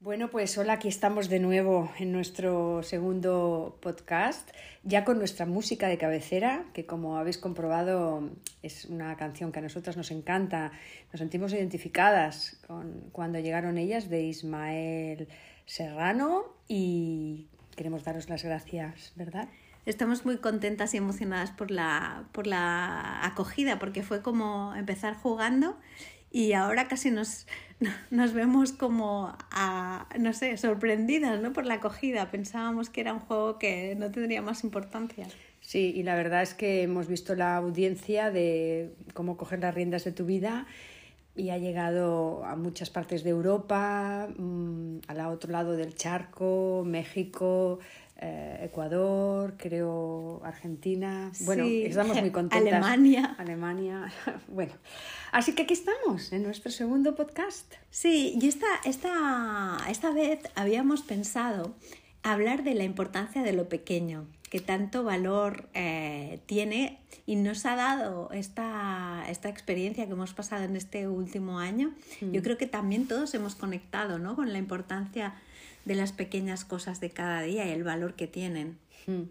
Bueno, 0.00 0.30
pues 0.30 0.56
hola, 0.56 0.74
aquí 0.74 0.86
estamos 0.86 1.28
de 1.28 1.40
nuevo 1.40 1.90
en 1.98 2.12
nuestro 2.12 2.84
segundo 2.84 3.80
podcast, 3.82 4.48
ya 4.84 5.04
con 5.04 5.18
nuestra 5.18 5.44
música 5.44 5.88
de 5.88 5.98
cabecera, 5.98 6.66
que 6.72 6.86
como 6.86 7.18
habéis 7.18 7.36
comprobado 7.36 8.30
es 8.62 8.84
una 8.84 9.16
canción 9.16 9.50
que 9.50 9.58
a 9.58 9.62
nosotras 9.62 9.96
nos 9.96 10.12
encanta, 10.12 10.70
nos 11.12 11.18
sentimos 11.18 11.52
identificadas 11.52 12.60
con 12.68 13.10
cuando 13.10 13.40
llegaron 13.40 13.76
ellas 13.76 14.08
de 14.08 14.22
Ismael 14.22 15.26
Serrano 15.66 16.44
y 16.68 17.48
queremos 17.74 18.04
daros 18.04 18.28
las 18.28 18.44
gracias, 18.44 19.12
¿verdad? 19.16 19.48
Estamos 19.84 20.24
muy 20.24 20.36
contentas 20.36 20.94
y 20.94 20.98
emocionadas 20.98 21.50
por 21.50 21.72
la, 21.72 22.28
por 22.30 22.46
la 22.46 23.26
acogida, 23.26 23.80
porque 23.80 24.04
fue 24.04 24.22
como 24.22 24.76
empezar 24.76 25.16
jugando 25.16 25.76
y 26.30 26.52
ahora 26.52 26.88
casi 26.88 27.10
nos, 27.10 27.46
nos 28.10 28.32
vemos 28.32 28.72
como, 28.72 29.36
a, 29.50 30.08
no 30.18 30.32
sé, 30.32 30.56
sorprendidas 30.56 31.40
¿no? 31.40 31.52
por 31.52 31.66
la 31.66 31.74
acogida. 31.74 32.30
Pensábamos 32.30 32.90
que 32.90 33.00
era 33.00 33.12
un 33.12 33.20
juego 33.20 33.58
que 33.58 33.94
no 33.96 34.10
tendría 34.10 34.42
más 34.42 34.64
importancia. 34.64 35.26
Sí, 35.60 35.92
y 35.94 36.02
la 36.02 36.14
verdad 36.14 36.42
es 36.42 36.54
que 36.54 36.82
hemos 36.82 37.08
visto 37.08 37.34
la 37.34 37.56
audiencia 37.56 38.30
de 38.30 38.94
cómo 39.14 39.36
coger 39.36 39.60
las 39.60 39.74
riendas 39.74 40.04
de 40.04 40.12
tu 40.12 40.24
vida 40.24 40.66
y 41.36 41.50
ha 41.50 41.58
llegado 41.58 42.44
a 42.44 42.56
muchas 42.56 42.90
partes 42.90 43.22
de 43.22 43.30
Europa, 43.30 44.28
mm, 44.36 44.98
al 45.06 45.20
otro 45.26 45.52
lado 45.52 45.76
del 45.76 45.94
charco, 45.94 46.82
México, 46.84 47.78
eh, 48.20 48.60
Ecuador, 48.64 49.54
creo 49.56 50.40
Argentina. 50.44 51.30
Bueno, 51.40 51.64
estamos 51.64 52.20
muy 52.20 52.30
contentas. 52.32 52.72
Alemania. 52.72 53.36
Alemania. 53.38 54.12
bueno, 54.48 54.72
así 55.30 55.54
que 55.54 55.62
aquí 55.62 55.74
estamos 55.74 56.32
en 56.32 56.42
nuestro 56.42 56.72
segundo 56.72 57.14
podcast. 57.14 57.72
Sí, 57.90 58.36
y 58.40 58.48
esta, 58.48 58.66
esta, 58.84 59.78
esta 59.88 60.12
vez 60.12 60.40
habíamos 60.56 61.02
pensado 61.02 61.74
hablar 62.22 62.64
de 62.64 62.74
la 62.74 62.84
importancia 62.84 63.42
de 63.42 63.52
lo 63.52 63.68
pequeño, 63.68 64.26
que 64.50 64.60
tanto 64.60 65.04
valor 65.04 65.68
eh, 65.74 66.40
tiene 66.46 66.98
y 67.24 67.36
nos 67.36 67.66
ha 67.66 67.76
dado 67.76 68.30
esta, 68.32 69.24
esta 69.28 69.48
experiencia 69.48 70.06
que 70.06 70.12
hemos 70.12 70.34
pasado 70.34 70.64
en 70.64 70.74
este 70.76 71.06
último 71.06 71.58
año. 71.58 71.94
Mm. 72.20 72.32
Yo 72.32 72.42
creo 72.42 72.58
que 72.58 72.66
también 72.66 73.06
todos 73.06 73.32
hemos 73.34 73.54
conectado 73.54 74.18
¿no? 74.18 74.34
con 74.34 74.52
la 74.52 74.58
importancia 74.58 75.34
de 75.84 75.94
las 75.94 76.12
pequeñas 76.12 76.64
cosas 76.64 77.00
de 77.00 77.10
cada 77.10 77.42
día 77.42 77.66
y 77.66 77.70
el 77.70 77.84
valor 77.84 78.14
que 78.14 78.26
tienen. 78.26 78.78
Hmm. 79.06 79.22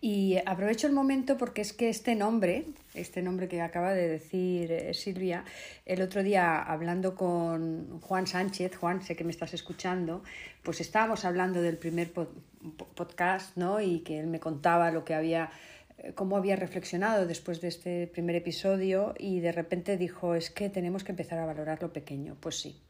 Y 0.00 0.38
aprovecho 0.46 0.86
el 0.86 0.94
momento 0.94 1.36
porque 1.36 1.60
es 1.60 1.74
que 1.74 1.90
este 1.90 2.14
nombre, 2.14 2.64
este 2.94 3.20
nombre 3.20 3.48
que 3.48 3.60
acaba 3.60 3.92
de 3.92 4.08
decir 4.08 4.72
eh, 4.72 4.94
Silvia, 4.94 5.44
el 5.84 6.00
otro 6.00 6.22
día 6.22 6.62
hablando 6.62 7.14
con 7.14 8.00
Juan 8.00 8.26
Sánchez, 8.26 8.76
Juan, 8.76 9.02
sé 9.02 9.14
que 9.14 9.24
me 9.24 9.30
estás 9.30 9.52
escuchando, 9.52 10.24
pues 10.62 10.80
estábamos 10.80 11.26
hablando 11.26 11.60
del 11.60 11.76
primer 11.76 12.12
podcast, 12.12 13.56
¿no? 13.56 13.80
Y 13.80 14.00
que 14.00 14.18
él 14.18 14.26
me 14.26 14.40
contaba 14.40 14.90
lo 14.90 15.04
que 15.04 15.14
había 15.14 15.50
eh, 15.98 16.12
cómo 16.14 16.36
había 16.36 16.56
reflexionado 16.56 17.26
después 17.26 17.60
de 17.60 17.68
este 17.68 18.06
primer 18.06 18.36
episodio 18.36 19.14
y 19.18 19.40
de 19.40 19.52
repente 19.52 19.96
dijo, 19.96 20.34
es 20.34 20.50
que 20.50 20.68
tenemos 20.68 21.04
que 21.04 21.12
empezar 21.12 21.38
a 21.38 21.46
valorar 21.46 21.82
lo 21.82 21.92
pequeño. 21.92 22.36
Pues 22.40 22.58
sí, 22.60 22.80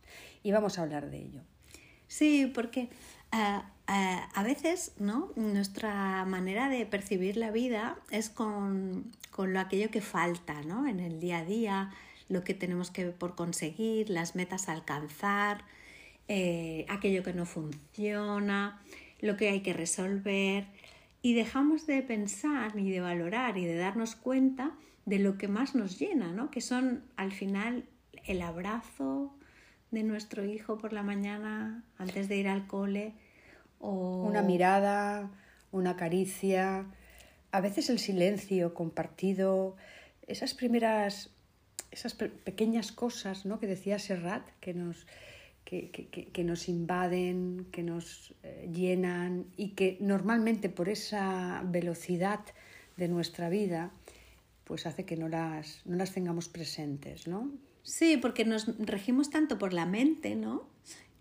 y 0.42 0.52
vamos 0.52 0.78
a 0.78 0.82
hablar 0.82 1.10
de 1.10 1.18
ello. 1.18 1.42
Sí, 2.08 2.50
porque 2.54 2.88
eh, 3.32 3.60
eh, 3.88 4.20
a 4.34 4.42
veces 4.42 4.92
¿no? 4.98 5.32
nuestra 5.36 6.24
manera 6.24 6.68
de 6.68 6.86
percibir 6.86 7.36
la 7.36 7.50
vida 7.50 7.96
es 8.10 8.30
con, 8.30 9.12
con, 9.30 9.52
lo 9.52 9.60
aquello 9.60 9.90
que 9.90 10.00
falta 10.00 10.62
¿no? 10.62 10.86
en 10.86 11.00
el 11.00 11.20
día 11.20 11.38
a 11.38 11.44
día, 11.44 11.90
lo 12.28 12.42
que 12.42 12.54
tenemos 12.54 12.90
que 12.90 13.06
por 13.06 13.34
conseguir, 13.34 14.10
las 14.10 14.34
metas 14.34 14.68
a 14.68 14.72
alcanzar, 14.72 15.64
eh, 16.28 16.84
aquello 16.88 17.22
que 17.22 17.32
no 17.32 17.46
funciona, 17.46 18.82
lo 19.20 19.36
que 19.36 19.48
hay 19.48 19.60
que 19.60 19.72
resolver 19.72 20.66
y 21.22 21.34
dejamos 21.34 21.86
de 21.86 22.02
pensar 22.02 22.78
y 22.78 22.90
de 22.90 23.00
valorar 23.00 23.58
y 23.58 23.64
de 23.64 23.76
darnos 23.76 24.16
cuenta 24.16 24.72
de 25.04 25.20
lo 25.20 25.38
que 25.38 25.46
más 25.46 25.76
nos 25.76 25.98
llena, 25.98 26.32
¿no? 26.32 26.50
que 26.50 26.60
son 26.60 27.04
al 27.16 27.32
final 27.32 27.84
el 28.24 28.42
abrazo, 28.42 29.32
de 29.90 30.02
nuestro 30.02 30.44
hijo 30.44 30.78
por 30.78 30.92
la 30.92 31.02
mañana 31.02 31.84
antes 31.98 32.28
de 32.28 32.36
ir 32.36 32.48
al 32.48 32.66
cole 32.66 33.14
o 33.78 34.24
una 34.24 34.42
mirada, 34.42 35.30
una 35.72 35.96
caricia, 35.96 36.86
a 37.52 37.60
veces 37.60 37.90
el 37.90 37.98
silencio 37.98 38.74
compartido, 38.74 39.76
esas 40.26 40.54
primeras 40.54 41.30
esas 41.96 42.14
pequeñas 42.14 42.92
cosas 42.92 43.46
¿no? 43.46 43.58
que 43.58 43.66
decía 43.66 43.98
Serrat 43.98 44.46
que 44.60 44.74
nos, 44.74 45.06
que, 45.64 45.90
que, 45.90 46.26
que 46.26 46.44
nos 46.44 46.68
invaden, 46.68 47.66
que 47.72 47.82
nos 47.82 48.34
eh, 48.42 48.68
llenan 48.72 49.46
y 49.56 49.70
que 49.70 49.96
normalmente 50.00 50.68
por 50.68 50.90
esa 50.90 51.62
velocidad 51.64 52.40
de 52.98 53.08
nuestra 53.08 53.48
vida 53.48 53.92
pues 54.64 54.84
hace 54.84 55.04
que 55.04 55.16
no 55.16 55.28
las, 55.28 55.80
no 55.86 55.96
las 55.96 56.12
tengamos 56.12 56.48
presentes, 56.48 57.28
¿no? 57.28 57.50
Sí, 57.86 58.16
porque 58.16 58.44
nos 58.44 58.66
regimos 58.78 59.30
tanto 59.30 59.58
por 59.58 59.72
la 59.72 59.86
mente, 59.86 60.34
¿no? 60.34 60.64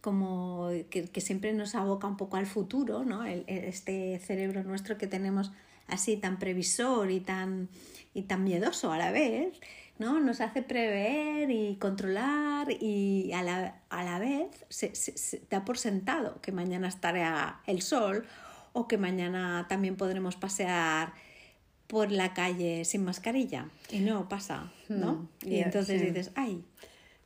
Como 0.02 0.72
que, 0.90 1.22
siempre 1.22 1.54
nos 1.54 1.76
aboca 1.76 2.08
un 2.08 2.18
poco 2.18 2.38
al 2.38 2.48
futuro, 2.48 3.06
¿no? 3.06 3.24
este 3.24 4.20
cerebro 4.20 4.64
nuestro 4.64 4.98
que 4.98 5.06
tenemos 5.06 5.52
así 5.88 6.18
tan 6.18 6.40
previsor 6.40 7.12
y 7.12 7.20
tan, 7.20 7.70
y 8.16 8.24
tan 8.24 8.44
miedoso 8.44 8.92
a 8.92 8.98
la 8.98 9.12
vez, 9.12 9.60
¿no? 10.00 10.20
Nos 10.20 10.42
hace 10.42 10.64
prever 10.64 11.52
y 11.52 11.76
controlar 11.76 12.72
y 12.72 13.32
a 13.34 13.44
la, 13.44 13.82
a 13.90 14.04
la 14.04 14.18
vez 14.18 14.66
se, 14.70 14.96
se, 14.96 15.44
da 15.52 15.66
por 15.66 15.78
sentado 15.78 16.42
que 16.42 16.52
mañana 16.52 16.88
estará 16.88 17.62
el 17.68 17.84
sol 17.84 18.26
o 18.74 18.88
que 18.88 18.98
mañana 18.98 19.68
también 19.70 19.98
podremos 19.98 20.36
pasear 20.36 21.14
por 21.88 22.12
la 22.12 22.34
calle 22.34 22.86
sin 22.86 23.04
mascarilla 23.04 23.70
y 23.92 24.00
no 24.00 24.28
pasa, 24.28 24.72
¿no? 24.90 25.30
Hmm, 25.44 25.48
y 25.48 25.60
entonces 25.60 26.02
dices, 26.02 26.32
ay, 26.36 26.64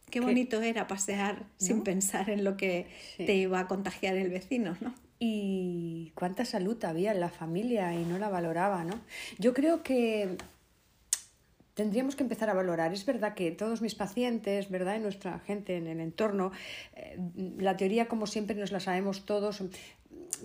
qué 0.10 0.20
bonito 0.20 0.62
era 0.62 0.88
pasear 0.88 1.46
sin 1.58 1.84
pensar 1.84 2.30
en 2.30 2.44
lo 2.44 2.58
que 2.58 2.88
te 3.18 3.36
iba 3.36 3.60
a 3.60 3.68
contagiar 3.68 4.16
el 4.16 4.30
vecino, 4.30 4.76
¿no? 4.82 4.94
Y 5.20 6.12
cuánta 6.16 6.46
salud 6.46 6.82
había 6.86 7.12
en 7.12 7.20
la 7.20 7.30
familia 7.30 7.94
y 7.94 8.06
no 8.06 8.18
la 8.20 8.30
valoraba, 8.30 8.84
¿no? 8.84 9.00
Yo 9.38 9.54
creo 9.54 9.84
que 9.84 10.38
tendríamos 11.80 12.18
que 12.18 12.24
empezar 12.24 12.50
a 12.50 12.54
valorar. 12.54 12.92
Es 12.92 13.06
verdad 13.06 13.36
que 13.36 13.52
todos 13.52 13.82
mis 13.82 13.96
pacientes, 13.96 14.70
¿verdad? 14.70 14.98
Y 14.98 15.00
nuestra 15.00 15.40
gente 15.40 15.78
en 15.78 15.88
el 15.88 16.02
entorno, 16.02 16.52
eh, 16.94 17.18
la 17.58 17.78
teoría 17.78 18.10
como 18.10 18.28
siempre 18.28 18.54
nos 18.58 18.74
la 18.74 18.82
sabemos 18.82 19.26
todos, 19.26 19.64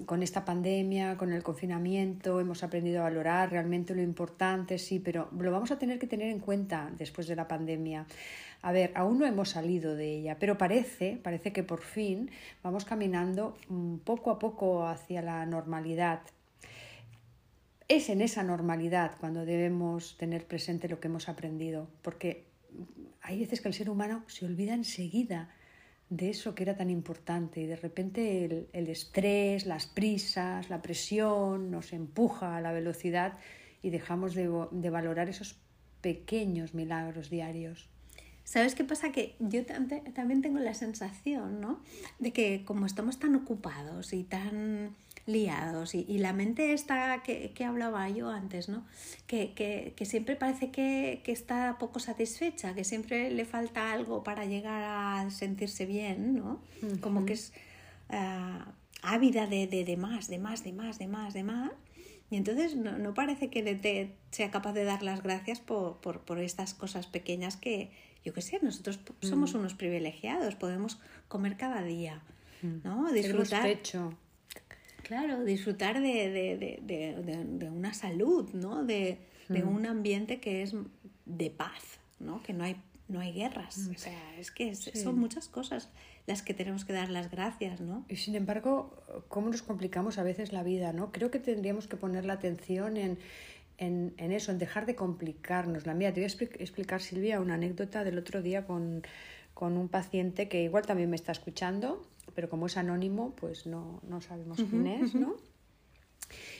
con 0.07 0.23
esta 0.23 0.45
pandemia, 0.45 1.17
con 1.17 1.33
el 1.33 1.43
confinamiento, 1.43 2.41
hemos 2.41 2.63
aprendido 2.63 3.01
a 3.01 3.05
valorar 3.05 3.51
realmente 3.51 3.95
lo 3.95 4.03
importante, 4.03 4.79
sí, 4.79 4.99
pero 4.99 5.29
lo 5.39 5.51
vamos 5.51 5.71
a 5.71 5.79
tener 5.79 5.99
que 5.99 6.07
tener 6.07 6.29
en 6.29 6.41
cuenta 6.41 6.91
después 6.99 7.27
de 7.27 7.37
la 7.37 7.49
pandemia. 7.49 8.07
A 8.63 8.73
ver, 8.73 8.93
aún 8.95 9.19
no 9.19 9.27
hemos 9.27 9.51
salido 9.51 9.95
de 9.95 10.19
ella, 10.19 10.39
pero 10.39 10.57
parece, 10.57 11.21
parece 11.23 11.53
que 11.53 11.63
por 11.63 11.83
fin 11.83 12.31
vamos 12.63 12.85
caminando 12.85 13.57
mm, 13.69 13.97
poco 13.99 14.31
a 14.31 14.39
poco 14.39 14.87
hacia 14.87 15.21
la 15.23 15.45
normalidad. 15.45 16.21
Es 17.87 18.09
en 18.09 18.23
esa 18.23 18.43
normalidad 18.43 19.13
cuando 19.21 19.45
debemos 19.45 20.17
tener 20.17 20.47
presente 20.47 20.89
lo 20.89 20.99
que 20.99 21.09
hemos 21.09 21.29
aprendido, 21.29 21.89
porque 22.01 22.45
hay 23.21 23.39
veces 23.39 23.61
que 23.61 23.69
el 23.69 23.75
ser 23.75 23.91
humano 23.91 24.25
se 24.27 24.47
olvida 24.47 24.75
enseguida 24.75 25.54
de 26.11 26.31
eso 26.31 26.55
que 26.55 26.63
era 26.63 26.77
tan 26.77 26.91
importante 26.91 27.61
y 27.61 27.67
de 27.67 27.77
repente 27.77 28.45
el, 28.45 28.69
el, 28.73 28.89
estrés, 28.89 29.67
las 29.67 29.87
prisas, 29.87 30.71
la 30.71 30.83
presión 30.83 31.71
nos 31.71 31.93
empuja 31.93 32.57
a 32.57 32.61
la 32.61 32.73
velocidad 32.73 33.39
y 33.83 33.91
dejamos 33.91 34.35
de, 34.35 34.51
de 34.71 34.91
valorar 34.91 35.29
esos 35.29 35.57
pequeños 36.01 36.75
milagros 36.75 37.31
diarios. 37.31 37.89
¿Sabes 38.45 38.75
qué 38.75 38.85
pasa? 38.85 39.11
Que 39.11 39.37
yo 39.39 39.65
también 39.65 40.43
tengo 40.43 40.59
la 40.59 40.75
sensación, 40.75 41.61
¿no? 41.63 41.81
De 42.19 42.31
que 42.31 42.63
como 42.67 42.85
estamos 42.85 43.19
tan 43.19 43.35
ocupados 43.35 44.13
y 44.13 44.23
tan 44.23 44.95
liados 45.27 45.95
y, 45.95 46.05
y 46.09 46.19
la 46.19 46.33
mente 46.33 46.73
está 46.73 47.23
que, 47.23 47.53
que, 47.53 47.65
hablaba 47.65 48.09
yo 48.11 48.29
antes, 48.29 48.69
¿no? 48.69 48.85
Que, 49.27 49.55
que, 49.55 49.95
que 49.97 50.05
siempre 50.05 50.37
parece 50.37 50.71
que, 50.71 51.23
está 51.27 51.77
poco 51.79 51.99
satisfecha, 51.99 52.75
que 52.75 52.85
siempre 52.85 53.31
le 53.31 53.45
falta 53.45 53.93
algo 53.93 54.23
para 54.23 54.45
llegar 54.45 54.83
a 54.85 55.31
sentirse 55.31 55.87
bien, 55.87 56.37
¿no? 56.37 56.61
Como 57.01 57.25
que 57.25 57.35
es 57.35 57.53
uh, 58.11 58.71
ávida 59.03 59.47
de, 59.47 59.67
de, 59.67 59.85
de, 59.85 59.97
más, 59.97 60.29
de 60.29 60.39
más, 60.39 60.63
de 60.63 60.73
más, 60.73 60.99
de 60.99 61.07
más, 61.07 61.35
de 61.35 61.43
más. 61.43 61.73
Y 62.31 62.37
entonces 62.37 62.77
no, 62.77 62.99
no 62.99 63.15
parece 63.15 63.49
que 63.49 63.63
te 63.63 64.17
sea 64.31 64.51
capaz 64.51 64.73
de 64.73 64.85
dar 64.85 65.03
las 65.03 65.23
gracias 65.23 65.61
por, 65.61 65.99
por, 65.99 66.21
por 66.21 66.39
estas 66.39 66.75
cosas 66.75 67.07
pequeñas 67.07 67.57
que, 67.57 67.91
yo 68.25 68.33
qué 68.35 68.43
sé, 68.43 68.59
nosotros 68.63 68.99
somos 69.21 69.55
mm. 69.55 69.59
unos 69.59 69.75
privilegiados, 69.75 70.55
podemos 70.55 70.99
comer 71.29 71.57
cada 71.57 71.83
día, 71.83 72.23
mm. 72.63 72.79
¿no? 72.83 73.11
Disfrutar. 73.13 73.79
Claro, 75.05 75.45
disfrutar 75.45 76.01
de, 76.01 76.31
de, 76.31 76.81
de, 76.83 77.45
de, 77.47 77.71
una 77.71 77.95
salud, 77.95 78.51
¿no? 78.53 78.85
De, 78.85 79.19
mm. 79.49 79.69
un 79.69 79.87
ambiente 79.87 80.41
que 80.41 80.63
es 80.63 80.75
de 81.27 81.51
paz, 81.51 82.01
¿no? 82.19 82.43
Que 82.43 82.53
no 82.53 82.65
hay 82.65 82.77
no 83.07 83.21
hay 83.21 83.33
guerras. 83.33 83.89
O 83.95 83.99
sea, 83.99 84.39
es 84.39 84.51
que 84.51 84.75
son 84.75 85.19
muchas 85.19 85.49
cosas 85.49 85.91
las 86.27 86.43
que 86.43 86.55
tenemos 86.55 86.85
que 86.85 86.93
dar 86.93 87.11
las 87.11 87.31
gracias, 87.31 87.81
¿no? 87.81 88.05
Y 88.09 88.17
sin 88.17 88.35
embargo, 88.35 89.03
¿cómo 89.29 89.51
nos 89.51 89.63
complicamos 89.63 90.19
a 90.19 90.23
veces 90.23 90.53
la 90.53 90.63
vida, 90.63 90.93
no? 90.93 91.13
Creo 91.13 91.31
que 91.31 91.39
tendríamos 91.39 91.87
que 91.87 91.97
poner 91.97 92.25
la 92.25 92.35
atención 92.35 92.97
en, 92.97 93.19
en, 93.77 94.15
en 94.17 94.33
eso, 94.33 94.53
en 94.53 94.59
dejar 94.59 94.87
de 94.87 94.95
complicarnos. 94.95 95.87
La 95.87 95.95
mía, 95.95 96.13
te 96.15 96.21
voy 96.21 96.31
a 96.31 96.63
explicar, 96.63 97.03
Silvia, 97.03 97.41
una 97.41 97.55
anécdota 97.55 98.05
del 98.05 98.17
otro 98.19 98.41
día 98.41 98.67
con, 98.67 99.03
con 99.53 99.77
un 99.77 99.89
paciente 99.89 100.49
que 100.49 100.63
igual 100.63 100.87
también 100.87 101.11
me 101.11 101.17
está 101.17 101.33
escuchando, 101.33 102.07
pero 102.35 102.49
como 102.49 102.67
es 102.67 102.77
anónimo, 102.77 103.35
pues 103.37 103.67
no, 103.67 104.01
no 104.09 104.21
sabemos 104.21 104.59
quién 104.71 104.87
es, 104.87 105.15
¿no? 105.15 105.37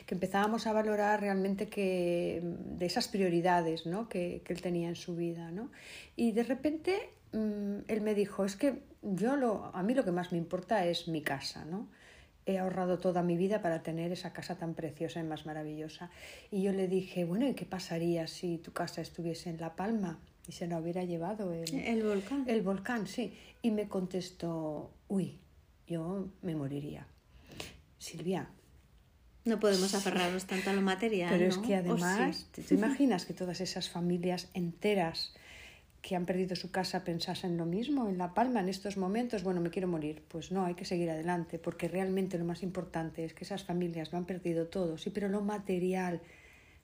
que 0.07 0.15
empezábamos 0.15 0.67
a 0.67 0.73
valorar 0.73 1.21
realmente 1.21 1.69
que 1.69 2.41
de 2.43 2.87
esas 2.87 3.09
prioridades 3.09 3.87
¿no? 3.87 4.09
que, 4.09 4.43
que 4.45 4.53
él 4.53 4.61
tenía 4.61 4.89
en 4.89 4.97
su 4.97 5.17
vida. 5.17 5.51
¿no? 5.51 5.71
Y 6.17 6.33
de 6.33 6.43
repente 6.43 7.11
mm, 7.33 7.79
él 7.89 8.01
me 8.03 8.15
dijo, 8.15 8.45
es 8.45 8.57
que 8.57 8.83
yo 9.03 9.37
lo, 9.37 9.71
a 9.75 9.83
mí 9.83 9.95
lo 9.95 10.05
que 10.05 10.13
más 10.13 10.33
me 10.33 10.39
importa 10.39 10.87
es 10.87 11.09
mi 11.09 11.23
casa, 11.23 11.65
¿no? 11.65 11.89
He 12.47 12.59
ahorrado 12.59 12.99
toda 12.99 13.23
mi 13.23 13.39
vida 13.39 13.63
para 13.63 13.83
tener 13.83 14.13
esa 14.13 14.35
casa 14.35 14.57
tan 14.57 14.75
preciosa 14.75 15.19
y 15.19 15.23
más 15.23 15.47
maravillosa. 15.47 16.11
Y 16.51 16.63
yo 16.63 16.73
le 16.73 16.89
dije, 16.89 17.25
bueno, 17.25 17.49
¿y 17.49 17.55
qué 17.55 17.65
pasaría 17.65 18.27
si 18.27 18.59
tu 18.59 18.71
casa 18.71 19.01
estuviese 19.01 19.49
en 19.49 19.59
La 19.59 19.77
Palma 19.77 20.19
y 20.47 20.53
se 20.53 20.67
la 20.67 20.79
hubiera 20.79 21.05
llevado 21.05 21.55
el, 21.55 21.75
el 21.75 22.03
volcán? 22.03 22.45
El 22.47 22.61
volcán, 22.61 23.07
sí. 23.07 23.33
Y 23.63 23.71
me 23.71 23.89
contestó, 23.89 24.91
uy, 25.09 25.39
yo 25.87 26.29
me 26.43 26.55
moriría. 26.55 27.07
Silvia, 27.99 28.49
no 29.45 29.61
podemos 29.61 29.95
aferrarnos 29.95 30.47
tanto 30.47 30.71
a 30.71 30.73
lo 30.73 30.81
material. 30.81 31.31
Pero 31.31 31.47
es 31.47 31.59
que 31.59 31.75
además, 31.75 32.49
¿te, 32.53 32.75
imaginas 32.75 33.27
que 33.27 33.35
todas 33.35 33.61
esas 33.61 33.91
familias 33.91 34.49
enteras 34.55 35.35
que 36.01 36.17
han 36.17 36.27
perdido 36.27 36.57
su 36.57 36.71
casa 36.71 37.05
pensasen 37.05 37.57
lo 37.57 37.67
mismo 37.67 38.09
en 38.09 38.19
La 38.19 38.33
Palma 38.33 38.61
en 38.61 38.69
estos 38.69 38.97
momentos? 38.97 39.43
Bueno, 39.43 39.61
me 39.61 39.71
quiero 39.71 39.89
morir. 39.89 40.23
Pues 40.29 40.51
no, 40.51 40.65
hay 40.65 40.75
que 40.75 40.85
seguir 40.85 41.11
adelante, 41.11 41.59
porque 41.59 41.89
realmente 41.89 42.39
lo 42.39 42.45
más 42.45 42.63
importante 42.63 43.25
es 43.25 43.35
que 43.35 43.45
esas 43.45 43.65
familias 43.65 44.13
lo 44.13 44.19
han 44.19 44.25
perdido 44.25 44.67
todo. 44.67 44.97
Sí, 44.97 45.11
pero 45.11 45.29
lo 45.29 45.43
material, 45.43 46.23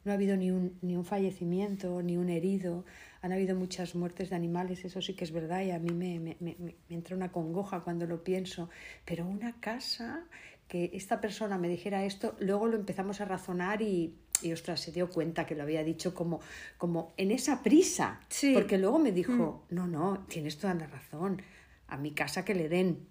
no 0.05 0.13
ha 0.13 0.15
habido 0.15 0.37
ni 0.37 0.51
un, 0.51 0.79
ni 0.83 0.97
un 0.97 1.05
fallecimiento, 1.05 2.03
ni 2.03 2.17
un 2.17 2.31
herido, 2.31 2.85
han 3.23 3.33
habido 3.33 3.55
muchas 3.55 3.95
muertes 3.95 4.31
de 4.31 4.37
animales, 4.37 4.85
eso 4.85 5.03
sí 5.03 5.15
que 5.15 5.25
es 5.25 5.33
verdad, 5.33 5.63
y 5.63 5.71
a 5.71 5.79
mí 5.79 5.93
me, 5.93 6.19
me, 6.19 6.37
me, 6.41 6.57
me 6.59 6.77
entra 6.89 7.15
una 7.15 7.31
congoja 7.31 7.81
cuando 7.81 8.07
lo 8.07 8.25
pienso. 8.25 8.71
Pero 9.05 9.27
una 9.27 9.61
casa 9.61 10.25
que 10.69 10.91
esta 10.95 11.21
persona 11.21 11.59
me 11.59 11.69
dijera 11.69 12.05
esto, 12.05 12.37
luego 12.39 12.67
lo 12.67 12.77
empezamos 12.77 13.21
a 13.21 13.25
razonar 13.25 13.83
y, 13.83 14.15
y 14.43 14.53
ostras, 14.53 14.81
se 14.81 14.93
dio 14.93 15.11
cuenta 15.11 15.47
que 15.47 15.55
lo 15.55 15.63
había 15.63 15.83
dicho 15.85 16.15
como, 16.15 16.41
como 16.79 17.13
en 17.17 17.31
esa 17.31 17.63
prisa. 17.63 18.21
Porque 18.55 18.79
luego 18.79 18.99
me 18.99 19.13
dijo, 19.13 19.65
mm. 19.69 19.75
no, 19.75 19.87
no, 19.87 20.25
tienes 20.29 20.59
toda 20.59 20.75
la 20.75 20.87
razón, 20.87 21.43
a 21.89 21.97
mi 21.97 22.13
casa 22.13 22.45
que 22.45 22.55
le 22.55 22.69
den. 22.69 23.07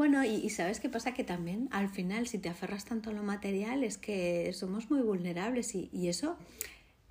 Bueno, 0.00 0.24
y, 0.24 0.48
sabes 0.48 0.80
qué 0.80 0.88
pasa 0.88 1.12
que 1.12 1.24
también 1.24 1.68
al 1.72 1.90
final, 1.90 2.26
si 2.26 2.38
te 2.38 2.48
aferras 2.48 2.86
tanto 2.86 3.10
a 3.10 3.12
lo 3.12 3.22
material, 3.22 3.84
es 3.84 3.98
que 3.98 4.50
somos 4.54 4.90
muy 4.90 5.02
vulnerables 5.02 5.74
y, 5.74 5.90
y 5.92 6.08
eso, 6.08 6.38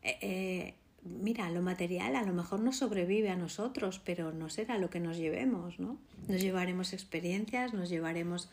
eh, 0.02 0.18
eh, 0.22 0.74
mira, 1.04 1.52
lo 1.52 1.62
material 1.62 2.16
a 2.16 2.24
lo 2.24 2.34
mejor 2.34 2.62
no 2.62 2.74
sobrevive 2.74 3.30
a 3.30 3.36
nosotros, 3.36 4.02
pero 4.04 4.32
no 4.32 4.50
será 4.50 4.80
lo 4.80 4.90
que 4.90 5.00
nos 5.00 5.18
llevemos, 5.18 5.80
¿no? 5.80 6.00
Nos 6.28 6.42
llevaremos 6.42 6.92
experiencias, 6.94 7.76
nos 7.76 7.90
llevaremos 7.90 8.50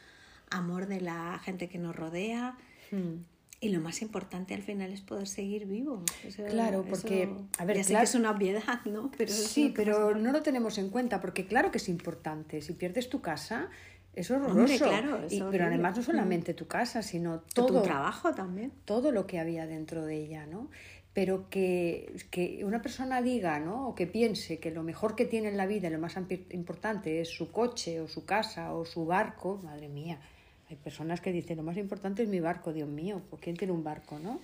amor 0.50 0.87
de 0.87 1.00
la 1.00 1.41
gente 1.43 1.71
que 1.71 1.79
nos 1.79 1.97
rodea. 1.97 2.59
Hmm. 2.91 3.23
Y 3.59 3.71
lo 3.71 3.81
más 3.81 4.03
importante 4.03 4.53
al 4.53 4.62
final 4.62 4.93
es 4.93 5.00
poder 5.00 5.29
seguir 5.29 5.65
vivo. 5.65 6.05
claro, 6.50 6.85
porque, 6.87 7.33
a 7.56 7.65
ver, 7.65 7.83
ya 7.83 8.00
que 8.00 8.05
es 8.05 8.15
una 8.15 8.33
obviedad, 8.33 8.85
¿no? 8.85 9.11
Pero 9.17 9.33
sí, 9.33 9.73
pero 9.75 10.15
no 10.15 10.31
lo 10.31 10.43
tenemos 10.43 10.77
en 10.77 10.91
cuenta, 10.91 11.23
porque 11.23 11.47
claro 11.47 11.71
que 11.71 11.79
es 11.79 11.88
importante. 11.88 12.61
Si 12.61 12.75
pierdes 12.75 13.09
tu 13.09 13.23
casa, 13.23 13.71
es 14.16 14.30
horroroso. 14.30 14.84
claro, 14.84 15.20
pero 15.50 15.66
además 15.66 15.96
no 15.96 16.02
solamente 16.02 16.54
tu 16.54 16.66
casa, 16.66 17.02
sino 17.02 17.40
todo. 17.54 17.80
Tu 17.80 17.82
trabajo 17.82 18.34
también. 18.34 18.72
Todo 18.84 19.12
lo 19.12 19.26
que 19.26 19.38
había 19.38 19.66
dentro 19.66 20.04
de 20.04 20.16
ella, 20.16 20.46
¿no? 20.46 20.68
Pero 21.12 21.48
que, 21.48 22.14
que 22.30 22.64
una 22.64 22.82
persona 22.82 23.22
diga, 23.22 23.60
¿no? 23.60 23.88
O 23.88 23.94
que 23.94 24.06
piense 24.06 24.58
que 24.58 24.70
lo 24.70 24.82
mejor 24.82 25.14
que 25.14 25.24
tiene 25.24 25.48
en 25.48 25.56
la 25.56 25.66
vida, 25.66 25.88
lo 25.90 25.98
más 25.98 26.16
importante 26.50 27.20
es 27.20 27.28
su 27.28 27.52
coche 27.52 28.00
o 28.00 28.08
su 28.08 28.24
casa 28.24 28.74
o 28.74 28.84
su 28.84 29.06
barco, 29.06 29.60
madre 29.62 29.88
mía 29.88 30.18
hay 30.68 30.76
personas 30.76 31.20
que 31.20 31.32
dicen, 31.32 31.56
lo 31.56 31.62
más 31.62 31.76
importante 31.76 32.22
es 32.22 32.28
mi 32.28 32.40
barco, 32.40 32.72
Dios 32.72 32.88
mío, 32.88 33.22
¿por 33.30 33.38
quién 33.38 33.56
tiene 33.56 33.72
un 33.72 33.84
barco, 33.84 34.18
no? 34.18 34.40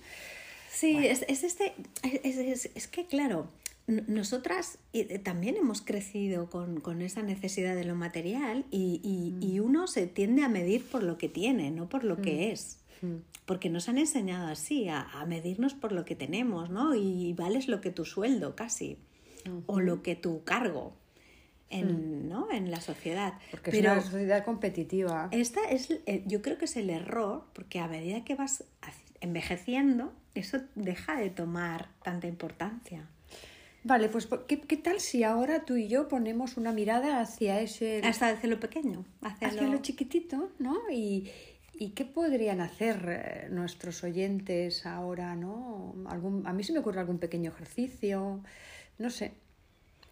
Sí, 0.71 1.05
es, 1.05 1.23
es, 1.27 1.43
este, 1.43 1.73
es, 2.01 2.69
es, 2.73 2.87
que 2.87 3.05
claro, 3.05 3.47
nosotras 3.87 4.79
eh, 4.93 5.19
también 5.19 5.57
hemos 5.57 5.81
crecido 5.81 6.49
con, 6.49 6.79
con, 6.79 7.01
esa 7.01 7.21
necesidad 7.21 7.75
de 7.75 7.83
lo 7.83 7.95
material 7.95 8.65
y, 8.71 9.01
y, 9.03 9.35
y, 9.45 9.59
mm. 9.59 9.63
uno 9.63 9.87
se 9.87 10.07
tiende 10.07 10.43
a 10.43 10.49
medir 10.49 10.85
por 10.85 11.03
lo 11.03 11.17
que 11.17 11.27
tiene, 11.27 11.69
no 11.69 11.89
por 11.89 12.03
lo 12.03 12.21
que 12.21 12.33
mm. 12.33 12.51
es. 12.53 12.79
Mm. 13.01 13.15
Porque 13.45 13.69
nos 13.69 13.89
han 13.89 13.97
enseñado 13.97 14.47
así, 14.47 14.87
a, 14.87 15.01
a, 15.01 15.25
medirnos 15.25 15.73
por 15.73 15.91
lo 15.91 16.05
que 16.05 16.15
tenemos, 16.15 16.69
¿no? 16.69 16.95
Y 16.95 17.33
vales 17.33 17.67
lo 17.67 17.81
que 17.81 17.91
tu 17.91 18.05
sueldo 18.05 18.55
casi, 18.55 18.97
o 19.65 19.81
lo 19.81 20.01
que 20.01 20.15
tu 20.15 20.45
cargo 20.45 20.95
en. 21.69 22.29
¿no? 22.29 22.49
en 22.51 22.71
la 22.71 22.79
sociedad. 22.79 23.33
Porque 23.51 23.71
es 23.71 23.79
una 23.79 24.01
sociedad 24.01 24.45
competitiva. 24.45 25.27
Esta 25.31 25.69
es, 25.69 25.89
eh, 25.91 26.23
yo 26.25 26.41
creo 26.41 26.57
que 26.57 26.65
es 26.65 26.77
el 26.77 26.89
error, 26.89 27.45
porque 27.53 27.79
a 27.79 27.87
medida 27.87 28.23
que 28.23 28.35
vas 28.35 28.63
envejeciendo, 29.19 30.13
eso 30.35 30.59
deja 30.75 31.17
de 31.17 31.29
tomar 31.29 31.89
tanta 32.03 32.27
importancia. 32.27 33.09
Vale, 33.83 34.07
pues 34.09 34.27
¿qué, 34.47 34.61
¿qué, 34.61 34.77
tal 34.77 34.99
si 34.99 35.23
ahora 35.23 35.65
tú 35.65 35.75
y 35.75 35.87
yo 35.87 36.07
ponemos 36.07 36.55
una 36.57 36.71
mirada 36.71 37.19
hacia 37.19 37.59
ese... 37.59 38.01
Hasta 38.03 38.29
hacia 38.29 38.49
lo 38.49 38.59
pequeño, 38.59 39.05
hacia, 39.21 39.51
lo... 39.51 39.81
chiquitito, 39.81 40.51
¿no? 40.59 40.77
Y, 40.89 41.29
y, 41.73 41.89
qué 41.89 42.05
podrían 42.05 42.61
hacer 42.61 43.05
eh, 43.07 43.47
nuestros 43.49 44.03
oyentes 44.03 44.85
ahora, 44.85 45.35
¿no? 45.35 45.95
Algún, 46.07 46.47
a 46.47 46.53
mí 46.53 46.63
se 46.63 46.71
me 46.71 46.79
ocurre 46.79 47.01
algún 47.01 47.19
pequeño 47.19 47.51
ejercicio, 47.51 48.41
no 48.99 49.09
sé, 49.09 49.33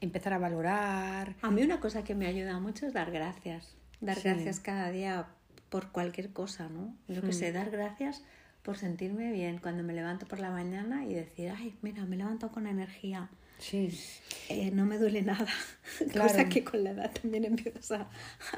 empezar 0.01 0.33
a 0.33 0.37
valorar. 0.37 1.35
A 1.41 1.49
mí 1.49 1.63
una 1.63 1.79
cosa 1.79 2.03
que 2.03 2.13
me 2.13 2.27
ayuda 2.27 2.59
mucho 2.59 2.87
es 2.87 2.93
dar 2.93 3.11
gracias. 3.11 3.75
Dar 4.01 4.19
gracias 4.21 4.59
cada 4.59 4.91
día 4.91 5.27
por 5.69 5.91
cualquier 5.91 6.33
cosa, 6.33 6.67
¿no? 6.67 6.93
Yo 7.07 7.21
que 7.21 7.31
sé, 7.31 7.51
mm. 7.51 7.53
dar 7.53 7.69
gracias 7.69 8.23
por 8.63 8.77
sentirme 8.77 9.31
bien 9.31 9.59
cuando 9.59 9.83
me 9.83 9.93
levanto 9.93 10.25
por 10.27 10.39
la 10.39 10.51
mañana 10.51 11.05
y 11.05 11.13
decir, 11.13 11.51
ay, 11.55 11.77
mira, 11.81 12.03
me 12.05 12.17
levanto 12.17 12.51
con 12.51 12.67
energía. 12.67 13.29
Sí. 13.61 13.89
Eh, 14.49 14.71
no 14.71 14.85
me 14.85 14.97
duele 14.97 15.21
nada. 15.21 15.47
Cosa 16.13 16.49
que 16.49 16.63
con 16.63 16.83
la 16.83 16.91
edad 16.91 17.11
también 17.21 17.45
empiezas 17.45 17.91
a, 17.91 18.09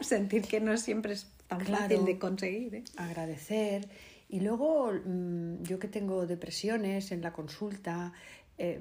sentir 0.01 0.43
que 0.43 0.59
no 0.59 0.77
siempre 0.77 1.13
es 1.13 1.27
tan 1.47 1.61
fácil 1.61 2.05
de 2.05 2.17
conseguir. 2.17 2.75
¿eh? 2.75 2.83
Agradecer. 2.95 3.87
Y 4.29 4.39
luego, 4.39 4.91
mm, 4.93 5.63
yo 5.63 5.77
que 5.77 5.89
tengo 5.89 6.25
depresiones 6.25 7.11
en 7.11 7.21
la 7.21 7.33
consulta, 7.33 8.13
eh, 8.57 8.79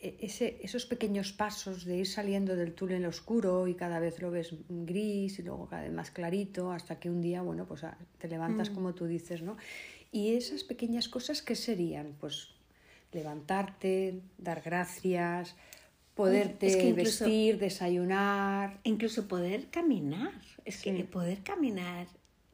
e, 0.00 0.16
ese, 0.20 0.60
esos 0.62 0.86
pequeños 0.86 1.32
pasos 1.32 1.84
de 1.84 1.96
ir 1.96 2.06
saliendo 2.06 2.54
del 2.54 2.72
túnel 2.72 3.04
oscuro 3.06 3.66
y 3.66 3.74
cada 3.74 3.98
vez 3.98 4.22
lo 4.22 4.30
ves 4.30 4.54
gris 4.68 5.38
y 5.40 5.42
luego 5.42 5.66
cada 5.66 5.82
vez 5.82 5.92
más 5.92 6.10
clarito 6.12 6.70
hasta 6.70 7.00
que 7.00 7.10
un 7.10 7.20
día, 7.20 7.42
bueno, 7.42 7.66
pues 7.66 7.82
ah, 7.82 7.98
te 8.18 8.28
levantas 8.28 8.70
mm. 8.70 8.74
como 8.74 8.94
tú 8.94 9.06
dices, 9.06 9.42
¿no? 9.42 9.56
Y 10.12 10.36
esas 10.36 10.62
pequeñas 10.62 11.08
cosas, 11.08 11.42
¿qué 11.42 11.56
serían? 11.56 12.14
Pues 12.20 12.53
levantarte, 13.14 14.20
dar 14.38 14.60
gracias, 14.62 15.56
poderte 16.14 16.92
vestir, 16.92 17.58
desayunar. 17.58 18.80
Incluso 18.84 19.28
poder 19.28 19.68
caminar. 19.68 20.32
Es 20.64 20.82
que 20.82 20.92
poder 21.04 21.42
caminar 21.42 22.06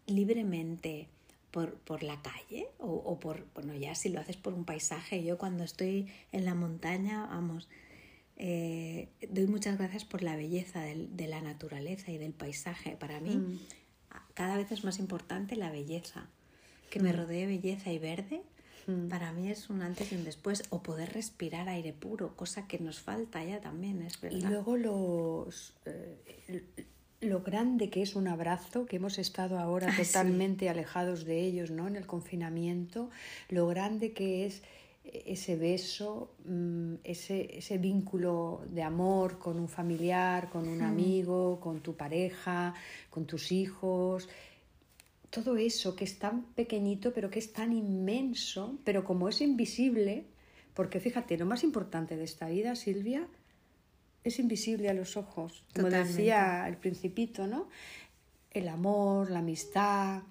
libremente 0.06 1.08
por, 1.50 1.74
por 1.74 2.02
la 2.02 2.20
calle 2.22 2.68
o, 2.78 2.92
o, 2.92 3.18
por, 3.20 3.46
bueno, 3.54 3.74
ya 3.74 3.94
si 3.94 4.08
lo 4.08 4.20
haces 4.20 4.36
por 4.36 4.54
un 4.54 4.64
paisaje. 4.64 5.22
Yo 5.24 5.38
cuando 5.38 5.64
estoy 5.64 6.08
en 6.32 6.44
la 6.44 6.54
montaña, 6.54 7.26
vamos, 7.26 7.68
eh, 8.36 9.08
doy 9.28 9.46
muchas 9.46 9.78
gracias 9.78 10.04
por 10.04 10.22
la 10.22 10.36
belleza 10.36 10.80
del, 10.80 11.16
de 11.16 11.28
la 11.28 11.40
naturaleza 11.40 12.10
y 12.10 12.18
del 12.18 12.32
paisaje. 12.32 12.96
Para 12.96 13.20
mí, 13.20 13.36
mm. 13.36 13.60
cada 14.34 14.56
vez 14.56 14.72
es 14.72 14.84
más 14.84 14.98
importante 14.98 15.56
la 15.56 15.70
belleza. 15.70 16.26
Que 16.90 17.00
me 17.00 17.12
mm. 17.12 17.16
rodee 17.16 17.46
belleza 17.46 17.92
y 17.92 17.98
verde, 17.98 18.42
mm. 18.86 19.08
para 19.08 19.32
mí 19.32 19.50
es 19.50 19.70
un 19.70 19.82
antes 19.82 20.12
y 20.12 20.16
un 20.16 20.24
después. 20.24 20.62
O 20.70 20.82
poder 20.82 21.12
respirar 21.12 21.68
aire 21.68 21.92
puro, 21.92 22.36
cosa 22.36 22.66
que 22.66 22.78
nos 22.78 23.00
falta 23.00 23.44
ya 23.44 23.60
también, 23.60 24.02
es 24.02 24.20
verdad. 24.20 24.38
Y 24.38 24.42
luego 24.42 24.76
los... 24.76 25.74
Eh, 25.86 26.64
lo 27.20 27.42
grande 27.42 27.90
que 27.90 28.00
es 28.02 28.16
un 28.16 28.28
abrazo, 28.28 28.86
que 28.86 28.96
hemos 28.96 29.18
estado 29.18 29.58
ahora 29.58 29.88
ah, 29.92 29.96
totalmente 29.96 30.68
alejados 30.68 31.24
de 31.24 31.40
ellos, 31.40 31.70
¿no? 31.70 31.86
En 31.86 31.96
el 31.96 32.06
confinamiento, 32.06 33.10
lo 33.48 33.66
grande 33.66 34.12
que 34.12 34.46
es 34.46 34.62
ese 35.04 35.56
beso, 35.56 36.34
mm, 36.44 36.94
ese, 37.04 37.58
ese 37.58 37.78
vínculo 37.78 38.62
de 38.68 38.82
amor 38.82 39.38
con 39.38 39.58
un 39.58 39.68
familiar, 39.68 40.50
con 40.50 40.68
un 40.68 40.82
amigo, 40.82 41.58
con 41.60 41.80
tu 41.80 41.94
pareja, 41.94 42.74
con 43.08 43.26
tus 43.26 43.50
hijos, 43.50 44.28
todo 45.30 45.56
eso 45.56 45.96
que 45.96 46.04
es 46.04 46.18
tan 46.18 46.42
pequeñito 46.54 47.12
pero 47.12 47.30
que 47.30 47.38
es 47.38 47.52
tan 47.52 47.72
inmenso, 47.72 48.78
pero 48.84 49.04
como 49.04 49.28
es 49.28 49.40
invisible, 49.40 50.26
porque 50.74 51.00
fíjate, 51.00 51.38
lo 51.38 51.46
más 51.46 51.64
importante 51.64 52.16
de 52.16 52.24
esta 52.24 52.48
vida, 52.48 52.74
Silvia, 52.76 53.26
es 54.24 54.38
invisible 54.38 54.88
a 54.88 54.94
los 54.94 55.16
ojos. 55.16 55.64
Como 55.74 55.88
decía 55.88 56.66
el 56.68 56.76
principito, 56.76 57.46
¿no? 57.46 57.68
El 58.50 58.68
amor, 58.68 59.30
la 59.30 59.38
amistad. 59.38 60.22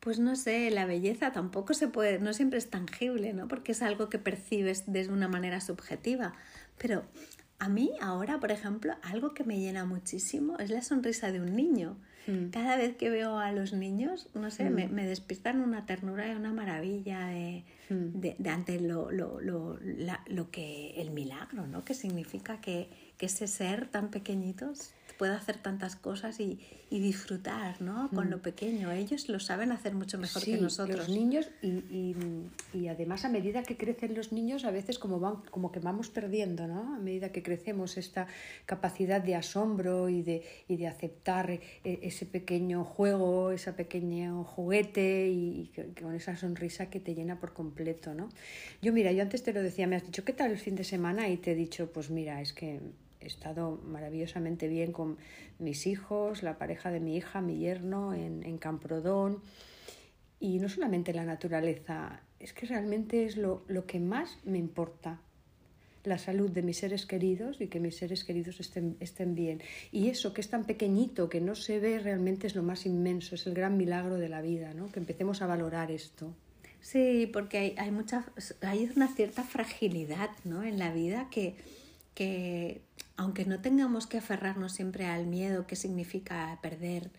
Pues 0.00 0.18
no 0.18 0.36
sé, 0.36 0.70
la 0.70 0.84
belleza 0.84 1.32
tampoco 1.32 1.72
se 1.74 1.88
puede, 1.88 2.18
no 2.18 2.34
siempre 2.34 2.58
es 2.58 2.68
tangible, 2.68 3.32
¿no? 3.32 3.48
Porque 3.48 3.72
es 3.72 3.82
algo 3.82 4.10
que 4.10 4.18
percibes 4.18 4.84
desde 4.86 5.12
una 5.12 5.28
manera 5.28 5.60
subjetiva. 5.60 6.34
Pero 6.76 7.04
a 7.58 7.68
mí 7.68 7.92
ahora, 8.00 8.40
por 8.40 8.50
ejemplo, 8.50 8.94
algo 9.02 9.34
que 9.34 9.44
me 9.44 9.58
llena 9.58 9.84
muchísimo 9.84 10.58
es 10.58 10.70
la 10.70 10.82
sonrisa 10.82 11.32
de 11.32 11.40
un 11.40 11.54
niño. 11.54 11.96
Mm. 12.26 12.48
Cada 12.50 12.76
vez 12.76 12.96
que 12.96 13.10
veo 13.10 13.38
a 13.38 13.52
los 13.52 13.72
niños, 13.72 14.28
no 14.34 14.50
sé, 14.50 14.70
me, 14.70 14.86
mm. 14.86 14.92
me, 14.92 15.06
despiertan 15.06 15.60
una 15.60 15.86
ternura 15.86 16.26
y 16.30 16.34
una 16.34 16.52
maravilla 16.52 17.26
de, 17.26 17.64
mm. 17.90 18.20
de, 18.20 18.50
ante 18.50 18.80
lo, 18.80 19.10
lo, 19.10 19.40
lo, 19.40 19.78
lo, 20.26 20.50
que 20.50 21.00
el 21.00 21.10
milagro, 21.10 21.66
¿no? 21.66 21.84
Que 21.84 21.94
significa 21.94 22.60
que, 22.60 22.88
que 23.18 23.26
ese 23.26 23.46
ser 23.46 23.88
tan 23.88 24.10
pequeñitos 24.10 24.92
puede 25.18 25.34
hacer 25.34 25.58
tantas 25.58 25.96
cosas 25.96 26.40
y, 26.40 26.58
y 26.90 27.00
disfrutar 27.00 27.80
¿no? 27.80 28.10
con 28.10 28.30
lo 28.30 28.42
pequeño. 28.42 28.90
Ellos 28.92 29.28
lo 29.28 29.40
saben 29.40 29.72
hacer 29.72 29.94
mucho 29.94 30.18
mejor 30.18 30.44
que 30.44 30.56
nosotros. 30.58 30.96
Los 30.96 31.08
niños, 31.08 31.50
y, 31.62 31.68
y, 31.68 32.16
y, 32.72 32.88
además 32.88 33.24
a 33.24 33.28
medida 33.28 33.62
que 33.62 33.76
crecen 33.76 34.14
los 34.14 34.32
niños, 34.32 34.64
a 34.64 34.70
veces 34.70 34.98
como, 34.98 35.18
van, 35.20 35.36
como 35.50 35.72
que 35.72 35.80
vamos 35.80 36.08
perdiendo, 36.08 36.66
¿no? 36.66 36.94
a 36.94 36.98
medida 36.98 37.30
que 37.30 37.42
crecemos, 37.42 37.96
esta 37.96 38.26
capacidad 38.66 39.20
de 39.20 39.34
asombro 39.34 40.08
y 40.08 40.22
de, 40.22 40.42
y 40.68 40.76
de 40.76 40.86
aceptar 40.86 41.50
e, 41.50 41.60
ese 41.84 42.26
pequeño 42.26 42.84
juego, 42.84 43.50
ese 43.50 43.72
pequeño 43.72 44.44
juguete 44.44 45.28
y, 45.28 45.72
con 46.00 46.14
esa 46.14 46.36
sonrisa 46.36 46.90
que 46.90 47.00
te 47.00 47.14
llena 47.14 47.40
por 47.40 47.52
completo. 47.52 48.14
¿no? 48.14 48.28
Yo, 48.82 48.92
mira, 48.92 49.12
yo 49.12 49.22
antes 49.22 49.42
te 49.42 49.52
lo 49.52 49.62
decía, 49.62 49.86
me 49.86 49.96
has 49.96 50.04
dicho, 50.04 50.24
¿qué 50.24 50.32
tal 50.32 50.50
el 50.50 50.58
fin 50.58 50.76
de 50.76 50.84
semana? 50.84 51.28
Y 51.28 51.36
te 51.38 51.52
he 51.52 51.54
dicho, 51.54 51.90
pues 51.92 52.10
mira, 52.10 52.40
es 52.40 52.52
que 52.52 52.80
he 53.24 53.26
estado 53.26 53.80
maravillosamente 53.84 54.68
bien 54.68 54.92
con 54.92 55.18
mis 55.58 55.86
hijos, 55.86 56.42
la 56.42 56.58
pareja 56.58 56.90
de 56.90 57.00
mi 57.00 57.16
hija, 57.16 57.40
mi 57.40 57.58
yerno 57.58 58.14
en, 58.14 58.44
en 58.44 58.58
Camprodón. 58.58 59.40
Y 60.40 60.58
no 60.58 60.68
solamente 60.68 61.12
la 61.12 61.24
naturaleza, 61.24 62.20
es 62.38 62.52
que 62.52 62.66
realmente 62.66 63.24
es 63.24 63.36
lo, 63.36 63.64
lo 63.66 63.86
que 63.86 64.00
más 64.00 64.38
me 64.44 64.58
importa 64.58 65.20
la 66.04 66.18
salud 66.18 66.50
de 66.50 66.62
mis 66.62 66.78
seres 66.78 67.06
queridos 67.06 67.60
y 67.60 67.68
que 67.68 67.80
mis 67.80 67.96
seres 67.96 68.24
queridos 68.24 68.60
estén, 68.60 68.96
estén 69.00 69.34
bien. 69.34 69.62
Y 69.90 70.08
eso 70.08 70.32
que 70.34 70.42
es 70.42 70.50
tan 70.50 70.64
pequeñito, 70.64 71.28
que 71.28 71.40
no 71.40 71.54
se 71.54 71.80
ve, 71.80 71.98
realmente 71.98 72.46
es 72.46 72.54
lo 72.54 72.62
más 72.62 72.86
inmenso, 72.86 73.34
es 73.34 73.46
el 73.46 73.54
gran 73.54 73.76
milagro 73.76 74.16
de 74.16 74.28
la 74.28 74.42
vida, 74.42 74.74
¿no? 74.74 74.92
que 74.92 75.00
empecemos 75.00 75.40
a 75.40 75.46
valorar 75.46 75.90
esto. 75.90 76.34
Sí, 76.80 77.28
porque 77.32 77.58
hay, 77.58 77.74
hay, 77.78 77.90
mucha, 77.90 78.26
hay 78.60 78.90
una 78.94 79.08
cierta 79.08 79.42
fragilidad 79.42 80.30
¿no? 80.44 80.62
en 80.62 80.78
la 80.78 80.92
vida 80.92 81.28
que, 81.30 81.56
que 82.14 82.82
aunque 83.16 83.44
no 83.44 83.60
tengamos 83.60 84.06
que 84.06 84.18
aferrarnos 84.18 84.72
siempre 84.72 85.06
al 85.06 85.26
miedo 85.26 85.66
que 85.66 85.76
significa 85.76 86.58
perder 86.62 87.10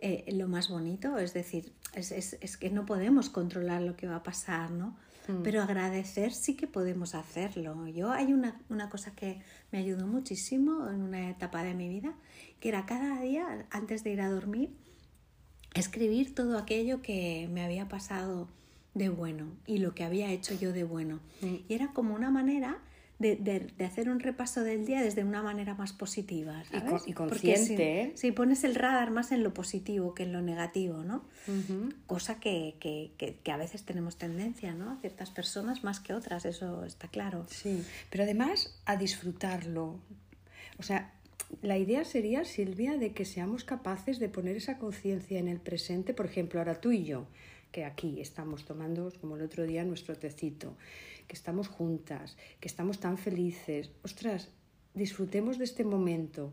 eh, 0.00 0.24
lo 0.32 0.48
más 0.48 0.68
bonito, 0.68 1.18
es 1.18 1.34
decir, 1.34 1.72
es, 1.94 2.12
es, 2.12 2.38
es, 2.40 2.56
que 2.56 2.70
no 2.70 2.86
podemos 2.86 3.30
controlar 3.30 3.82
lo 3.82 3.96
que 3.96 4.06
va 4.06 4.16
a 4.16 4.22
pasar, 4.22 4.70
¿no? 4.70 4.96
Mm. 5.26 5.42
Pero 5.42 5.62
agradecer 5.62 6.32
sí 6.32 6.56
que 6.56 6.66
podemos 6.66 7.14
hacerlo. 7.14 7.86
Yo 7.88 8.12
hay 8.12 8.32
una, 8.32 8.60
una 8.68 8.88
cosa 8.88 9.14
que 9.14 9.42
me 9.72 9.78
ayudó 9.78 10.06
muchísimo 10.06 10.88
en 10.88 11.02
una 11.02 11.28
etapa 11.30 11.62
de 11.62 11.74
mi 11.74 11.88
vida, 11.88 12.14
que 12.60 12.68
era 12.70 12.86
cada 12.86 13.20
día, 13.20 13.66
antes 13.70 14.04
de 14.04 14.12
ir 14.12 14.20
a 14.20 14.30
dormir, 14.30 14.70
escribir 15.74 16.34
todo 16.34 16.58
aquello 16.58 17.02
que 17.02 17.48
me 17.52 17.64
había 17.64 17.88
pasado 17.88 18.48
de 18.94 19.10
bueno 19.10 19.46
y 19.66 19.78
lo 19.78 19.94
que 19.94 20.04
había 20.04 20.30
hecho 20.30 20.54
yo 20.54 20.72
de 20.72 20.84
bueno. 20.84 21.20
Mm. 21.42 21.54
Y 21.68 21.74
era 21.74 21.92
como 21.92 22.14
una 22.14 22.30
manera 22.30 22.78
de, 23.18 23.34
de, 23.36 23.60
de, 23.76 23.84
hacer 23.84 24.08
un 24.08 24.20
repaso 24.20 24.62
del 24.62 24.86
día 24.86 25.02
desde 25.02 25.24
una 25.24 25.42
manera 25.42 25.74
más 25.74 25.92
positiva. 25.92 26.62
¿sabes? 26.70 27.02
Y, 27.06 27.12
consciente. 27.12 28.12
Si, 28.14 28.28
si, 28.28 28.32
pones 28.32 28.62
el 28.62 28.76
radar 28.76 29.10
más 29.10 29.32
en 29.32 29.42
lo 29.42 29.52
positivo 29.52 30.14
que 30.14 30.22
en 30.22 30.32
lo 30.32 30.40
negativo, 30.40 31.02
¿no? 31.02 31.24
Cosa 32.06 32.38
que, 32.38 32.76
que, 32.78 33.12
que, 33.42 33.52
a 33.52 33.56
veces 33.56 33.84
tenemos 33.84 34.16
tendencia, 34.16 34.72
¿no? 34.72 34.98
Ciertas 35.00 35.30
personas 35.30 35.82
más 35.82 35.98
que 35.98 36.14
otras, 36.14 36.44
eso 36.44 36.84
está 36.84 37.08
claro. 37.08 37.46
Sí, 37.48 37.82
pero 38.10 38.24
además 38.24 38.78
a 38.84 38.96
disfrutarlo. 38.96 39.98
O 40.78 40.82
sea, 40.84 41.12
la 41.62 41.76
idea 41.76 42.04
sería, 42.04 42.44
Silvia, 42.44 42.98
de 42.98 43.12
que 43.12 43.24
seamos 43.24 43.64
capaces 43.64 44.20
de 44.20 44.28
poner 44.28 44.56
esa 44.56 44.78
conciencia 44.78 45.40
en 45.40 45.48
el 45.48 45.58
presente, 45.58 46.14
por 46.14 46.26
ejemplo, 46.26 46.60
ahora 46.60 46.80
tú 46.80 46.92
y 46.92 47.04
yo, 47.04 47.26
que 47.72 47.84
aquí 47.84 48.20
estamos 48.20 48.64
tomando, 48.64 49.12
como 49.20 49.36
el 49.36 49.42
otro 49.42 49.64
día, 49.64 49.84
nuestro 49.84 50.14
tecito 50.14 50.76
que 51.28 51.36
estamos 51.36 51.68
juntas, 51.68 52.36
que 52.58 52.68
estamos 52.68 52.98
tan 52.98 53.18
felices. 53.18 53.90
Ostras, 54.02 54.48
disfrutemos 54.94 55.58
de 55.58 55.64
este 55.64 55.84
momento. 55.84 56.52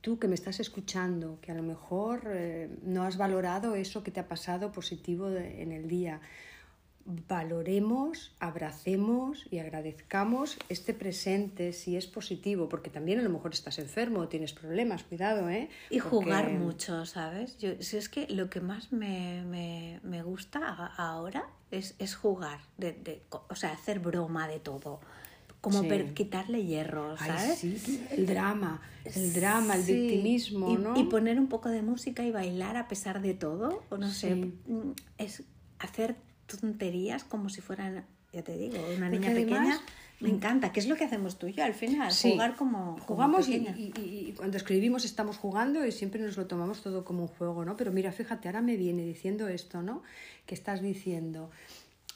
Tú 0.00 0.18
que 0.18 0.28
me 0.28 0.34
estás 0.34 0.60
escuchando, 0.60 1.38
que 1.40 1.52
a 1.52 1.54
lo 1.54 1.62
mejor 1.62 2.24
eh, 2.26 2.68
no 2.82 3.04
has 3.04 3.16
valorado 3.16 3.74
eso 3.74 4.02
que 4.02 4.10
te 4.10 4.20
ha 4.20 4.28
pasado 4.28 4.72
positivo 4.72 5.30
de, 5.30 5.62
en 5.62 5.72
el 5.72 5.88
día 5.88 6.20
valoremos, 7.04 8.32
abracemos 8.40 9.46
y 9.50 9.58
agradezcamos 9.58 10.56
este 10.68 10.94
presente 10.94 11.72
si 11.72 11.96
es 11.96 12.06
positivo, 12.06 12.68
porque 12.68 12.90
también 12.90 13.18
a 13.20 13.22
lo 13.22 13.30
mejor 13.30 13.52
estás 13.52 13.78
enfermo 13.78 14.20
o 14.20 14.28
tienes 14.28 14.52
problemas, 14.52 15.04
cuidado, 15.04 15.50
¿eh? 15.50 15.68
Y 15.90 15.98
jugar 15.98 16.50
mucho, 16.52 17.04
¿sabes? 17.04 17.58
Yo, 17.58 17.70
si 17.80 17.98
es 17.98 18.08
que 18.08 18.26
lo 18.28 18.48
que 18.48 18.60
más 18.60 18.92
me, 18.92 19.42
me, 19.44 20.00
me 20.02 20.22
gusta 20.22 20.86
ahora 20.96 21.46
es, 21.78 21.94
es 21.98 22.14
jugar, 22.14 22.60
de, 22.78 22.92
de, 22.92 23.22
o 23.30 23.54
sea, 23.54 23.72
hacer 23.72 24.00
broma 24.00 24.48
de 24.48 24.60
todo 24.60 25.00
como 25.64 25.80
sí. 25.80 25.88
quitarle 26.12 26.62
hierro, 26.62 27.16
¿sabes? 27.16 27.64
Ay, 27.64 27.78
sí, 27.78 28.06
el 28.10 28.26
drama, 28.26 28.82
el 29.06 29.32
drama, 29.32 29.76
el 29.76 29.82
sí. 29.82 29.94
victimismo, 29.94 30.70
y, 30.70 30.76
¿no? 30.76 31.00
Y 31.00 31.04
poner 31.04 31.40
un 31.40 31.46
poco 31.46 31.70
de 31.70 31.80
música 31.80 32.22
y 32.22 32.30
bailar 32.30 32.76
a 32.76 32.86
pesar 32.86 33.22
de 33.22 33.32
todo, 33.32 33.82
o 33.88 33.96
no 33.96 34.10
sé, 34.10 34.34
mm, 34.34 34.92
es 35.16 35.42
hacer 35.78 36.16
tonterías 36.46 37.24
como 37.24 37.48
si 37.48 37.62
fueran, 37.62 38.04
ya 38.30 38.42
te 38.42 38.58
digo, 38.58 38.76
una 38.94 39.08
niña 39.08 39.30
además, 39.30 39.78
pequeña. 39.78 39.80
Me 40.24 40.30
encanta, 40.30 40.72
¿qué 40.72 40.80
es 40.80 40.88
lo 40.88 40.96
que 40.96 41.04
hacemos 41.04 41.38
tú 41.38 41.46
y 41.46 41.52
yo 41.52 41.64
al 41.64 41.74
final? 41.74 42.10
Sí, 42.10 42.32
jugar 42.32 42.56
como. 42.56 42.98
Jugamos 43.00 43.46
como 43.46 43.56
y, 43.56 43.92
y, 43.96 44.28
y, 44.28 44.32
cuando 44.32 44.56
escribimos 44.56 45.04
estamos 45.04 45.36
jugando 45.36 45.84
y 45.84 45.92
siempre 45.92 46.20
nos 46.20 46.36
lo 46.36 46.46
tomamos 46.46 46.82
todo 46.82 47.04
como 47.04 47.22
un 47.22 47.28
juego, 47.28 47.64
¿no? 47.64 47.76
Pero 47.76 47.92
mira, 47.92 48.10
fíjate, 48.10 48.48
ahora 48.48 48.62
me 48.62 48.76
viene 48.76 49.04
diciendo 49.04 49.48
esto, 49.48 49.82
¿no? 49.82 50.02
Que 50.46 50.54
estás 50.54 50.80
diciendo. 50.80 51.50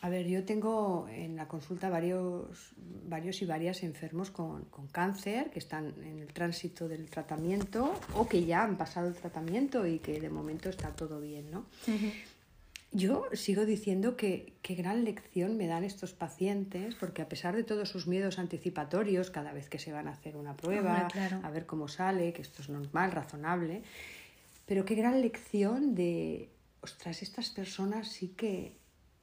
A 0.01 0.09
ver, 0.11 0.29
yo 0.29 0.45
tengo 0.45 1.09
en 1.11 1.35
la 1.35 1.49
consulta 1.49 1.91
varios, 1.91 2.71
varios 3.09 3.43
y 3.43 3.47
varias 3.47 3.83
enfermos 3.83 4.31
con, 4.31 4.67
con, 4.67 4.87
cáncer 4.87 5.51
que 5.51 5.59
están 5.59 5.93
en 6.05 6.21
el 6.21 6.33
tránsito 6.33 6.87
del 6.87 7.11
tratamiento 7.11 7.93
o 8.15 8.29
que 8.29 8.45
ya 8.45 8.63
han 8.63 8.77
pasado 8.77 9.09
el 9.09 9.15
tratamiento 9.15 9.85
y 9.87 9.99
que 9.99 10.21
de 10.21 10.31
momento 10.31 10.69
está 10.69 10.95
todo 10.95 11.21
bien, 11.21 11.51
¿no? 11.51 11.67
Uh 11.89 11.91
-huh. 11.91 12.13
Yo 12.91 13.27
sigo 13.35 13.67
diciendo 13.67 14.17
que 14.17 14.55
qué 14.63 14.75
gran 14.75 15.05
lección 15.05 15.57
me 15.59 15.67
dan 15.67 15.85
estos 15.85 16.15
pacientes, 16.15 16.95
porque 16.95 17.21
a 17.21 17.29
pesar 17.29 17.55
de 17.55 17.63
todos 17.63 17.91
sus 17.91 18.07
miedos 18.07 18.39
anticipatorios, 18.39 19.31
cada 19.31 19.53
vez 19.53 19.69
que 19.69 19.79
se 19.79 19.93
van 19.93 20.09
a 20.09 20.13
hacer 20.13 20.37
una 20.37 20.57
prueba, 20.57 21.07
claro. 21.13 21.41
a 21.43 21.51
ver 21.51 21.67
cómo 21.67 21.89
sale, 21.89 22.33
que 22.33 22.41
esto 22.41 22.63
es 22.63 22.71
normal, 22.71 23.13
razonable, 23.13 23.83
pero 24.67 24.87
qué 24.87 24.95
gran 24.95 25.21
lección 25.21 25.95
de, 25.95 26.49
ostras, 26.81 27.23
estas 27.23 27.51
personas 27.51 28.09
sí 28.09 28.29
que 28.37 28.73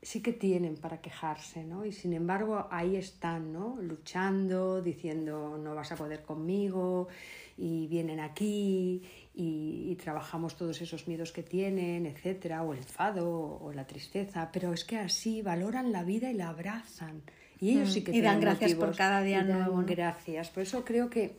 sí 0.06 0.22
que 0.22 0.34
tienen 0.34 0.76
para 0.78 1.02
quejarse, 1.02 1.64
¿no? 1.64 1.84
Y 1.84 1.92
sin 1.92 2.14
embargo 2.14 2.68
ahí 2.70 2.96
están, 2.96 3.52
¿no? 3.52 3.78
Luchando, 3.82 4.80
diciendo 4.80 5.58
no 5.58 5.74
vas 5.74 5.92
a 5.92 5.96
poder 5.96 6.22
conmigo 6.22 7.08
y 7.58 7.88
vienen 7.88 8.20
aquí 8.20 9.02
y, 9.34 9.92
y, 9.92 9.96
trabajamos 9.96 10.56
todos 10.56 10.80
esos 10.82 11.08
miedos 11.08 11.32
que 11.32 11.42
tienen, 11.42 12.06
etcétera, 12.06 12.62
o 12.62 12.74
el 12.74 12.80
enfado 12.80 13.60
o 13.60 13.74
la 13.74 13.88
tristeza, 13.88 14.52
pero 14.54 14.74
es 14.74 14.86
que 14.86 14.98
así 14.98 15.42
valoran 15.42 15.92
la 15.92 16.04
vida 16.04 16.30
y 16.30 16.36
la 16.36 16.50
abrazan. 16.50 17.24
Y 17.60 17.72
ellos 17.72 17.94
sí 17.94 18.04
que 18.04 18.12
y 18.12 18.22
dan 18.22 18.40
gracias 18.40 18.72
motivos, 18.72 18.90
por 18.90 18.98
cada 18.98 19.22
día 19.22 19.44
nuevo. 19.44 19.84
Gracias. 19.88 20.50
Por 20.52 20.64
eso 20.64 20.86
creo 20.86 21.10
que 21.10 21.38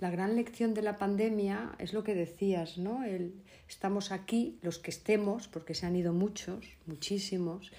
la 0.00 0.10
gran 0.10 0.34
lección 0.34 0.74
de 0.74 0.82
la 0.82 0.96
pandemia 0.96 1.76
es 1.78 1.92
lo 1.92 2.02
que 2.02 2.14
decías, 2.14 2.78
¿no? 2.78 3.04
El, 3.04 3.34
estamos 3.68 4.10
aquí, 4.10 4.58
los 4.62 4.78
que 4.78 4.90
estemos, 4.90 5.46
porque 5.46 5.74
se 5.74 5.86
han 5.86 5.94
ido 5.94 6.12
muchos, 6.12 6.64
muchísimos, 6.86 7.70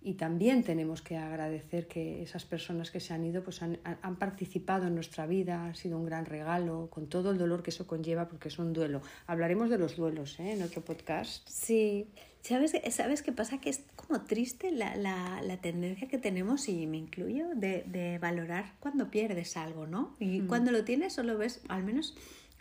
y 0.00 0.14
también 0.14 0.62
tenemos 0.62 1.02
que 1.02 1.16
agradecer 1.16 1.88
que 1.88 2.22
esas 2.22 2.44
personas 2.44 2.90
que 2.90 3.00
se 3.00 3.12
han 3.12 3.24
ido 3.24 3.42
pues 3.42 3.62
han, 3.62 3.78
han, 3.84 4.16
participado 4.16 4.86
en 4.86 4.94
nuestra 4.94 5.26
vida, 5.26 5.66
ha 5.66 5.74
sido 5.74 5.98
un 5.98 6.04
gran 6.04 6.26
regalo, 6.26 6.88
con 6.90 7.08
todo 7.08 7.32
el 7.32 7.38
dolor 7.38 7.62
que 7.62 7.70
eso 7.70 7.86
conlleva, 7.86 8.28
porque 8.28 8.48
es 8.48 8.58
un 8.58 8.72
duelo. 8.72 9.02
Hablaremos 9.26 9.68
de 9.68 9.78
los 9.78 9.96
duelos 9.96 10.38
¿eh? 10.38 10.52
en 10.52 10.62
otro 10.62 10.82
podcast. 10.82 11.48
Sí, 11.48 12.08
¿sabes, 12.42 12.72
¿sabes 12.90 13.22
qué 13.22 13.32
pasa? 13.32 13.58
Que 13.58 13.70
es 13.70 13.82
como 13.96 14.22
triste 14.22 14.70
la, 14.70 14.94
la, 14.96 15.42
la 15.42 15.56
tendencia 15.56 16.06
que 16.06 16.18
tenemos, 16.18 16.68
y 16.68 16.86
me 16.86 16.98
incluyo, 16.98 17.48
de, 17.56 17.82
de 17.86 18.18
valorar 18.18 18.74
cuando 18.78 19.10
pierdes 19.10 19.56
algo, 19.56 19.88
¿no? 19.88 20.14
Y 20.20 20.42
mm. 20.42 20.46
cuando 20.46 20.70
lo 20.70 20.84
tienes 20.84 21.14
solo 21.14 21.36
ves, 21.36 21.62
al 21.68 21.82
menos 21.82 22.14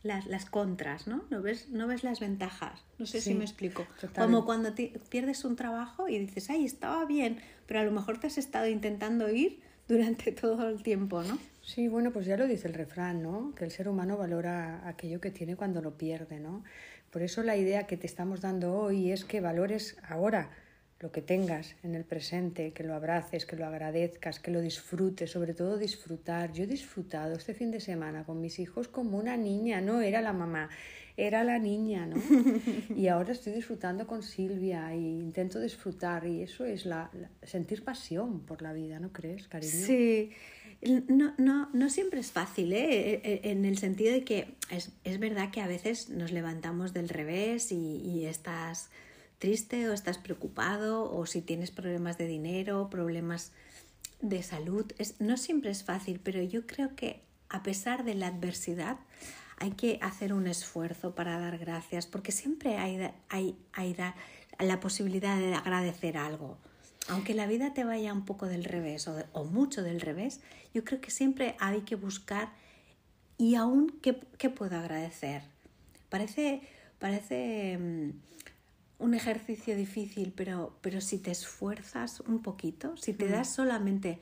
las, 0.06 0.28
las 0.28 0.46
contras, 0.46 1.08
¿no? 1.08 1.26
No 1.32 1.42
ves, 1.42 1.70
no 1.70 1.88
ves 1.88 2.04
las 2.04 2.20
ventajas. 2.20 2.86
No 3.00 3.08
sé 3.08 3.22
sí, 3.22 3.32
si 3.32 3.36
me 3.36 3.44
explico. 3.44 3.88
Totalmente. 4.00 4.22
Como 4.22 4.46
cuando 4.46 4.74
te, 4.74 4.94
pierdes 5.10 5.44
un 5.44 5.56
trabajo 5.56 6.08
y 6.08 6.20
dices, 6.20 6.50
ay, 6.52 6.64
estaba 6.64 7.06
bien, 7.06 7.40
pero 7.66 7.80
a 7.80 7.84
lo 7.84 7.92
mejor 7.92 8.20
te 8.20 8.28
has 8.28 8.38
estado 8.38 8.68
intentando 8.68 9.30
ir 9.30 9.60
durante 9.88 10.32
todo 10.44 10.70
el 10.70 10.84
tiempo, 10.84 11.24
¿no? 11.24 11.40
Sí, 11.64 11.88
bueno, 11.88 12.12
pues 12.12 12.28
ya 12.28 12.38
lo 12.38 12.48
dice 12.48 12.68
el 12.68 12.76
refrán, 12.76 13.24
¿no? 13.24 13.54
Que 13.56 13.66
el 13.66 13.72
ser 13.72 13.90
humano 13.90 14.16
valora 14.16 14.88
aquello 14.88 15.20
que 15.20 15.32
tiene 15.32 15.56
cuando 15.56 15.82
lo 15.82 15.98
pierde, 15.98 16.40
¿no? 16.40 16.64
Por 17.10 17.24
eso 17.24 17.42
la 17.42 17.58
idea 17.58 17.88
que 17.88 17.98
te 17.98 18.06
estamos 18.06 18.42
dando 18.42 18.76
hoy 18.76 19.12
es 19.12 19.26
que 19.26 19.42
valores 19.42 19.98
ahora 20.08 20.52
lo 21.00 21.12
que 21.12 21.22
tengas 21.22 21.76
en 21.84 21.94
el 21.94 22.06
presente, 22.06 22.72
que 22.72 22.84
lo 22.84 22.96
abraces, 22.96 23.46
que 23.46 23.58
lo 23.58 23.66
agradezcas, 23.66 24.40
que 24.40 24.52
lo 24.52 24.62
disfrutes, 24.62 25.30
sobre 25.30 25.54
todo 25.54 25.78
disfrutar. 25.78 26.54
Yo 26.54 26.64
he 26.64 26.68
disfrutado 26.68 27.36
este 27.36 27.54
fin 27.54 27.70
de 27.72 27.82
semana 27.82 28.24
con 28.24 28.40
mis 28.40 28.60
hijos 28.60 28.88
como 28.88 29.18
una 29.18 29.36
niña, 29.36 29.82
no 29.82 30.02
era 30.02 30.22
la 30.22 30.32
mamá, 30.32 30.70
era 31.18 31.44
la 31.44 31.60
niña, 31.60 32.08
¿no? 32.08 32.16
Y 32.96 33.10
ahora 33.10 33.34
estoy 33.34 33.54
disfrutando 33.54 34.08
con 34.08 34.24
Silvia 34.24 34.94
e 34.94 34.98
intento 34.98 35.60
disfrutar 35.60 36.26
y 36.26 36.42
eso 36.42 36.64
es 36.64 36.86
la, 36.86 37.12
sentir 37.44 37.84
pasión 37.84 38.42
por 38.46 38.62
la 38.62 38.72
vida, 38.72 39.00
¿no 39.00 39.12
crees, 39.12 39.50
cariño? 39.50 39.74
Sí. 39.74 40.32
No, 41.08 41.34
no, 41.38 41.70
no 41.74 41.90
siempre 41.90 42.20
es 42.20 42.32
fácil, 42.32 42.72
¿eh? 42.72 43.22
E, 43.24 43.42
e, 43.44 43.52
en 43.52 43.66
el 43.66 43.78
sentido 43.78 44.14
de 44.14 44.24
que 44.24 44.56
es, 44.70 44.92
es 45.04 45.20
verdad 45.20 45.50
que 45.52 45.62
a 45.62 45.68
veces 45.68 46.10
nos 46.10 46.32
levantamos 46.32 46.94
del 46.94 47.10
revés 47.10 47.72
y, 47.72 47.98
y 47.98 48.26
estás 48.26 48.90
triste 49.40 49.90
o 49.90 49.94
estás 49.94 50.18
preocupado 50.18 51.12
o 51.12 51.26
si 51.26 51.42
tienes 51.42 51.72
problemas 51.72 52.18
de 52.18 52.28
dinero, 52.28 52.90
problemas 52.90 53.52
de 54.22 54.44
salud. 54.44 54.86
Es, 54.98 55.20
no 55.20 55.38
siempre 55.38 55.72
es 55.72 55.84
fácil, 55.84 56.20
pero 56.24 56.42
yo 56.42 56.66
creo 56.66 56.96
que 56.96 57.22
a 57.50 57.64
pesar 57.64 58.04
de 58.04 58.16
la 58.16 58.28
adversidad 58.28 58.98
hay 59.58 59.72
que 59.72 60.00
hacer 60.02 60.34
un 60.34 60.48
esfuerzo 60.48 61.16
para 61.16 61.40
dar 61.40 61.58
gracias 61.58 62.06
porque 62.08 62.32
siempre 62.32 62.78
hay, 62.78 63.12
hay, 63.30 63.56
hay 63.74 63.96
la 64.60 64.80
posibilidad 64.80 65.38
de 65.38 65.54
agradecer 65.54 66.18
algo. 66.18 66.58
Aunque 67.08 67.36
la 67.36 67.46
vida 67.46 67.74
te 67.74 67.84
vaya 67.84 68.12
un 68.14 68.26
poco 68.26 68.48
del 68.48 68.64
revés 68.64 69.08
o, 69.08 69.24
o 69.32 69.44
mucho 69.44 69.84
del 69.84 70.02
revés, 70.02 70.42
yo 70.74 70.84
creo 70.84 71.00
que 71.00 71.12
siempre 71.12 71.56
hay 71.60 71.82
que 71.82 71.96
buscar 71.96 72.50
y 73.38 73.56
aún 73.56 74.00
qué, 74.02 74.20
qué 74.38 74.50
puedo 74.50 74.78
agradecer. 74.78 75.44
Parece, 76.10 76.62
parece 77.00 77.78
mm, 77.78 78.10
un 79.00 79.14
ejercicio 79.14 79.76
difícil, 79.76 80.34
pero, 80.36 80.78
pero 80.82 81.02
si 81.02 81.18
te 81.18 81.32
esfuerzas 81.32 82.22
un 82.22 82.42
poquito, 82.42 82.96
si 82.98 83.14
te 83.14 83.26
mm. 83.26 83.32
das 83.32 83.54
solamente 83.54 84.20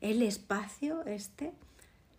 el 0.00 0.22
espacio 0.22 1.04
este, 1.06 1.52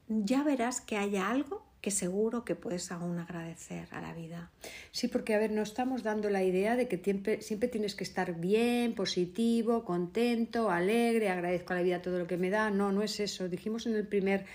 ya 0.07 0.43
verás 0.43 0.81
que 0.81 0.97
hay 0.97 1.17
algo 1.17 1.65
que 1.81 1.91
seguro 1.91 2.43
que 2.43 2.55
puedes 2.55 2.91
aún 2.91 3.19
agradecer 3.19 3.87
a 3.91 4.01
la 4.01 4.13
vida. 4.13 4.49
Sí, 4.91 5.07
porque 5.07 5.35
a 5.35 5.37
ver, 5.37 5.51
no 5.51 5.61
estamos 5.61 6.03
dando 6.03 6.29
la 6.29 6.43
idea 6.43 6.75
de 6.75 6.87
que 6.87 6.97
siempre, 6.97 7.41
siempre 7.41 7.69
tienes 7.69 7.93
que 7.93 8.03
estar 8.03 8.39
bien, 8.39 8.93
positivo, 8.93 9.85
contento, 9.85 10.71
alegre, 10.71 11.29
agradezco 11.29 11.73
a 11.73 11.77
la 11.77 11.83
vida 11.83 12.01
todo 12.01 12.17
lo 12.17 12.27
que 12.27 12.37
me 12.37 12.49
da. 12.49 12.71
No, 12.71 12.91
no 12.91 13.03
es 13.03 13.19
eso. 13.19 13.47
Dijimos 13.47 13.85
en 13.85 13.95
el 13.95 14.07
primer 14.07 14.45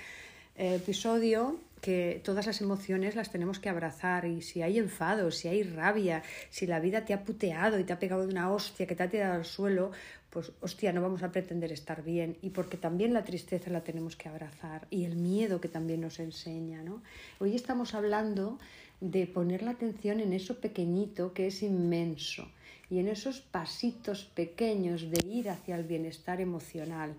eh, 0.57 0.75
episodio 0.75 1.59
que 1.83 2.23
todas 2.25 2.47
las 2.47 2.61
emociones 2.61 3.17
las 3.17 3.31
tenemos 3.31 3.59
que 3.59 3.69
abrazar 3.69 4.25
y 4.25 4.41
si 4.41 4.63
hay 4.63 4.79
enfado, 4.79 5.33
si 5.33 5.49
hay 5.49 5.65
rabia, 5.65 6.23
si 6.49 6.67
la 6.67 6.79
vida 6.79 7.05
te 7.05 7.13
ha 7.13 7.25
puteado 7.25 7.79
y 7.79 7.85
te 7.85 7.93
ha 7.93 7.99
pegado 7.99 8.23
de 8.23 8.33
una 8.33 8.53
hostia 8.53 8.87
que 8.87 8.95
te 8.95 9.03
ha 9.03 9.11
tirado 9.11 9.35
al 9.35 9.45
suelo, 9.45 9.91
pues 10.31 10.53
hostia, 10.61 10.93
no 10.93 11.03
vamos 11.03 11.25
a 11.25 11.33
pretender 11.33 11.73
estar 11.73 12.03
bien 12.05 12.39
y 12.41 12.51
porque 12.51 12.77
también 12.77 13.13
la 13.13 13.25
tristeza 13.25 13.69
la 13.69 13.83
tenemos 13.83 14.15
que 14.15 14.29
abrazar 14.29 14.87
y 14.91 15.05
el 15.05 15.17
miedo 15.17 15.61
que 15.61 15.69
también 15.69 16.01
nos 16.01 16.21
enseña, 16.21 16.83
¿no? 16.83 17.03
Hoy 17.41 17.57
estamos 17.57 17.95
hablando 17.95 18.61
de 19.01 19.27
poner 19.27 19.63
la 19.63 19.73
atención 19.73 20.21
en 20.21 20.33
eso 20.33 20.61
pequeñito 20.61 21.35
que 21.35 21.49
es 21.49 21.65
inmenso 21.65 22.49
y 22.89 23.01
en 23.01 23.09
esos 23.09 23.41
pasitos 23.41 24.25
pequeños 24.25 25.11
de 25.11 25.27
ir 25.27 25.51
hacia 25.51 25.75
el 25.75 25.83
bienestar 25.83 26.41
emocional. 26.41 27.17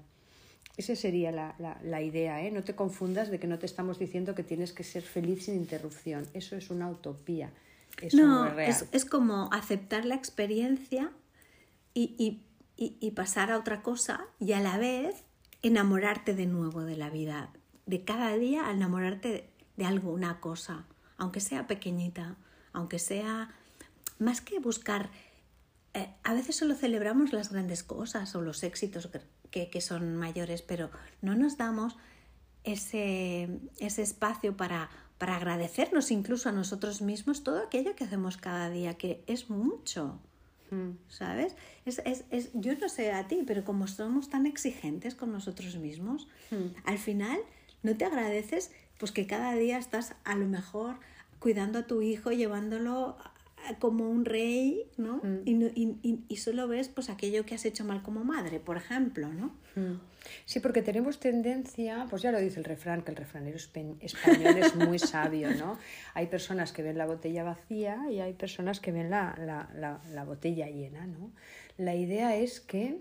Esa 0.75 0.95
sería 0.95 1.31
la, 1.31 1.55
la, 1.83 2.01
idea, 2.01 2.41
¿eh? 2.41 2.49
No 2.49 2.63
te 2.63 2.75
confundas 2.75 3.29
de 3.29 3.39
que 3.39 3.45
no 3.45 3.59
te 3.59 3.67
estamos 3.67 3.99
diciendo 3.99 4.33
que 4.33 4.41
tienes 4.41 4.73
que 4.73 4.83
ser 4.83 5.03
feliz 5.03 5.45
sin 5.45 5.55
interrupción. 5.55 6.25
Eso 6.33 6.55
es 6.55 6.71
una 6.71 6.89
utopía. 6.89 7.51
no, 8.13 8.59
es, 8.59 8.85
Es, 8.91 9.05
como 9.05 9.49
aceptar 9.53 10.03
la 10.03 10.15
experiencia 10.15 11.11
y, 11.93 12.15
y, 12.17 12.97
y, 12.99 13.11
pasar 13.11 13.51
a 13.51 13.59
otra 13.59 13.83
cosa 13.83 14.25
y 14.39 14.53
a 14.53 14.61
la 14.61 14.79
vez 14.79 15.23
enamorarte 15.61 16.33
de 16.33 16.47
nuevo 16.47 16.81
de 16.81 16.97
la 16.97 17.11
vida. 17.11 17.51
De 17.85 18.03
cada 18.03 18.35
día 18.35 18.71
enamorarte 18.71 19.51
de, 19.77 19.85
algo, 19.85 20.11
una 20.11 20.39
cosa, 20.39 20.87
aunque 21.17 21.39
sea 21.39 21.67
pequeñita, 21.67 22.35
aunque 22.71 22.97
sea 22.97 23.53
más 24.17 24.41
que 24.41 24.57
buscar... 24.59 25.11
Eh, 25.93 26.09
a 26.23 26.33
veces 26.33 26.55
solo 26.55 26.73
celebramos 26.73 27.31
las 27.31 27.51
grandes 27.51 27.83
cosas 27.83 28.33
o 28.33 28.41
los 28.41 28.63
éxitos 28.63 29.07
que, 29.53 29.81
son 29.81 30.15
mayores, 30.17 30.61
pero 30.61 30.89
no 31.21 31.35
nos 31.35 31.57
damos 31.57 31.95
ese, 32.63 33.49
ese 33.79 34.01
espacio 34.01 34.57
para, 34.57 34.89
para 35.17 35.35
agradecernos 35.35 36.11
incluso 36.11 36.49
a 36.49 36.51
nosotros 36.51 37.01
mismos 37.01 37.43
todo 37.43 37.59
aquello 37.59 37.95
que 37.95 38.03
hacemos 38.03 38.37
cada 38.37 38.69
día, 38.69 38.95
que 38.95 39.23
es 39.27 39.49
mucho. 39.49 40.19
Hmm. 40.71 40.93
¿Sabes? 41.07 41.55
Es, 41.85 42.01
es, 42.05 42.25
es, 42.31 42.49
yo 42.53 42.75
no 42.75 42.89
sé 42.89 43.11
a 43.11 43.27
ti, 43.27 43.43
pero 43.45 43.63
como 43.63 43.87
somos 43.87 44.29
tan 44.29 44.47
exigentes 44.47 45.13
con 45.13 45.31
nosotros 45.31 45.75
mismos, 45.77 46.27
hmm. 46.49 46.75
al 46.85 46.97
final 46.97 47.37
no 47.83 47.95
te 47.95 48.05
agradeces 48.05 48.71
pues 48.97 49.11
que 49.11 49.27
cada 49.27 49.53
día 49.53 49.77
estás 49.77 50.15
a 50.23 50.35
lo 50.35 50.47
mejor 50.47 50.95
cuidando 51.39 51.79
a 51.79 51.87
tu 51.87 52.01
hijo, 52.01 52.31
llevándolo 52.31 53.17
como 53.79 54.09
un 54.09 54.25
rey, 54.25 54.85
¿no? 54.97 55.17
Mm. 55.17 55.41
Y, 55.45 56.19
y, 56.27 56.37
solo 56.37 56.67
ves 56.67 56.89
pues 56.89 57.09
aquello 57.09 57.45
que 57.45 57.55
has 57.55 57.65
hecho 57.65 57.85
mal 57.85 58.01
como 58.01 58.23
madre, 58.23 58.59
por 58.59 58.77
ejemplo, 58.77 59.29
¿no? 59.29 59.55
Mm. 59.75 59.99
Sí, 60.45 60.59
porque 60.59 60.81
tenemos 60.81 61.19
tendencia, 61.19 62.05
pues 62.09 62.21
ya 62.21 62.31
lo 62.31 62.39
dice 62.39 62.59
el 62.59 62.65
refrán, 62.65 63.03
que 63.03 63.11
el 63.11 63.17
refranero 63.17 63.57
español 63.57 64.57
es 64.57 64.75
muy 64.75 64.99
sabio, 64.99 65.51
¿no? 65.51 65.77
Hay 66.13 66.27
personas 66.27 66.71
que 66.71 66.83
ven 66.83 66.97
la 66.97 67.05
botella 67.05 67.43
vacía 67.43 68.09
y 68.09 68.19
hay 68.19 68.33
personas 68.33 68.79
que 68.79 68.91
ven 68.91 69.09
la, 69.09 69.35
la, 69.37 69.99
la, 70.11 70.23
botella 70.23 70.67
llena, 70.67 71.07
¿no? 71.07 71.31
La 71.77 71.95
idea 71.95 72.35
es 72.35 72.59
que 72.59 72.97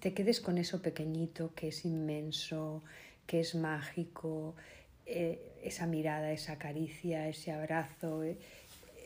te 0.00 0.12
quedes 0.14 0.40
con 0.40 0.58
eso 0.58 0.82
pequeñito, 0.82 1.54
que 1.54 1.68
es 1.68 1.84
inmenso, 1.84 2.82
que 3.26 3.40
es 3.40 3.54
mágico, 3.54 4.54
eh, 5.06 5.40
esa 5.62 5.86
mirada, 5.86 6.32
esa 6.32 6.58
caricia, 6.58 7.28
ese 7.28 7.52
abrazo. 7.52 8.22
Eh, 8.22 8.38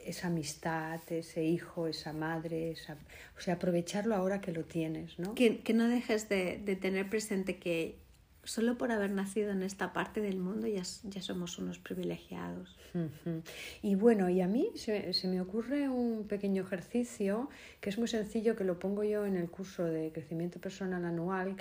esa 0.06 0.28
amistad, 0.28 1.00
ese 1.10 1.44
hijo, 1.44 1.86
esa 1.86 2.12
madre, 2.12 2.70
esa... 2.72 2.96
o 3.36 3.40
sea, 3.40 3.54
aprovecharlo 3.54 4.14
ahora 4.14 4.40
que 4.40 4.52
lo 4.52 4.64
tienes, 4.64 5.18
¿no? 5.18 5.34
Que, 5.34 5.60
que 5.60 5.74
no 5.74 5.88
dejes 5.88 6.28
de, 6.28 6.58
de, 6.64 6.76
tener 6.76 7.08
presente 7.08 7.58
que 7.58 7.98
solo 8.44 8.76
por 8.76 8.92
haber 8.92 9.10
nacido 9.10 9.50
en 9.50 9.62
esta 9.62 9.92
parte 9.92 10.20
del 10.20 10.38
mundo 10.38 10.66
ya, 10.66 10.82
ya 11.04 11.22
somos 11.22 11.58
unos 11.58 11.78
privilegiados. 11.78 12.76
Y 13.82 13.96
bueno, 13.96 14.28
y 14.28 14.40
a 14.40 14.46
mí 14.46 14.70
se, 14.76 15.12
se, 15.12 15.26
me 15.26 15.40
ocurre 15.40 15.88
un 15.88 16.28
pequeño 16.28 16.62
ejercicio 16.62 17.48
que 17.80 17.90
es 17.90 17.98
muy 17.98 18.06
sencillo, 18.06 18.54
que 18.54 18.64
lo 18.64 18.78
pongo 18.78 19.02
yo 19.02 19.26
en 19.26 19.36
el 19.36 19.50
curso 19.50 19.84
de 19.84 20.12
crecimiento 20.12 20.60
personal 20.60 21.04
anual 21.04 21.56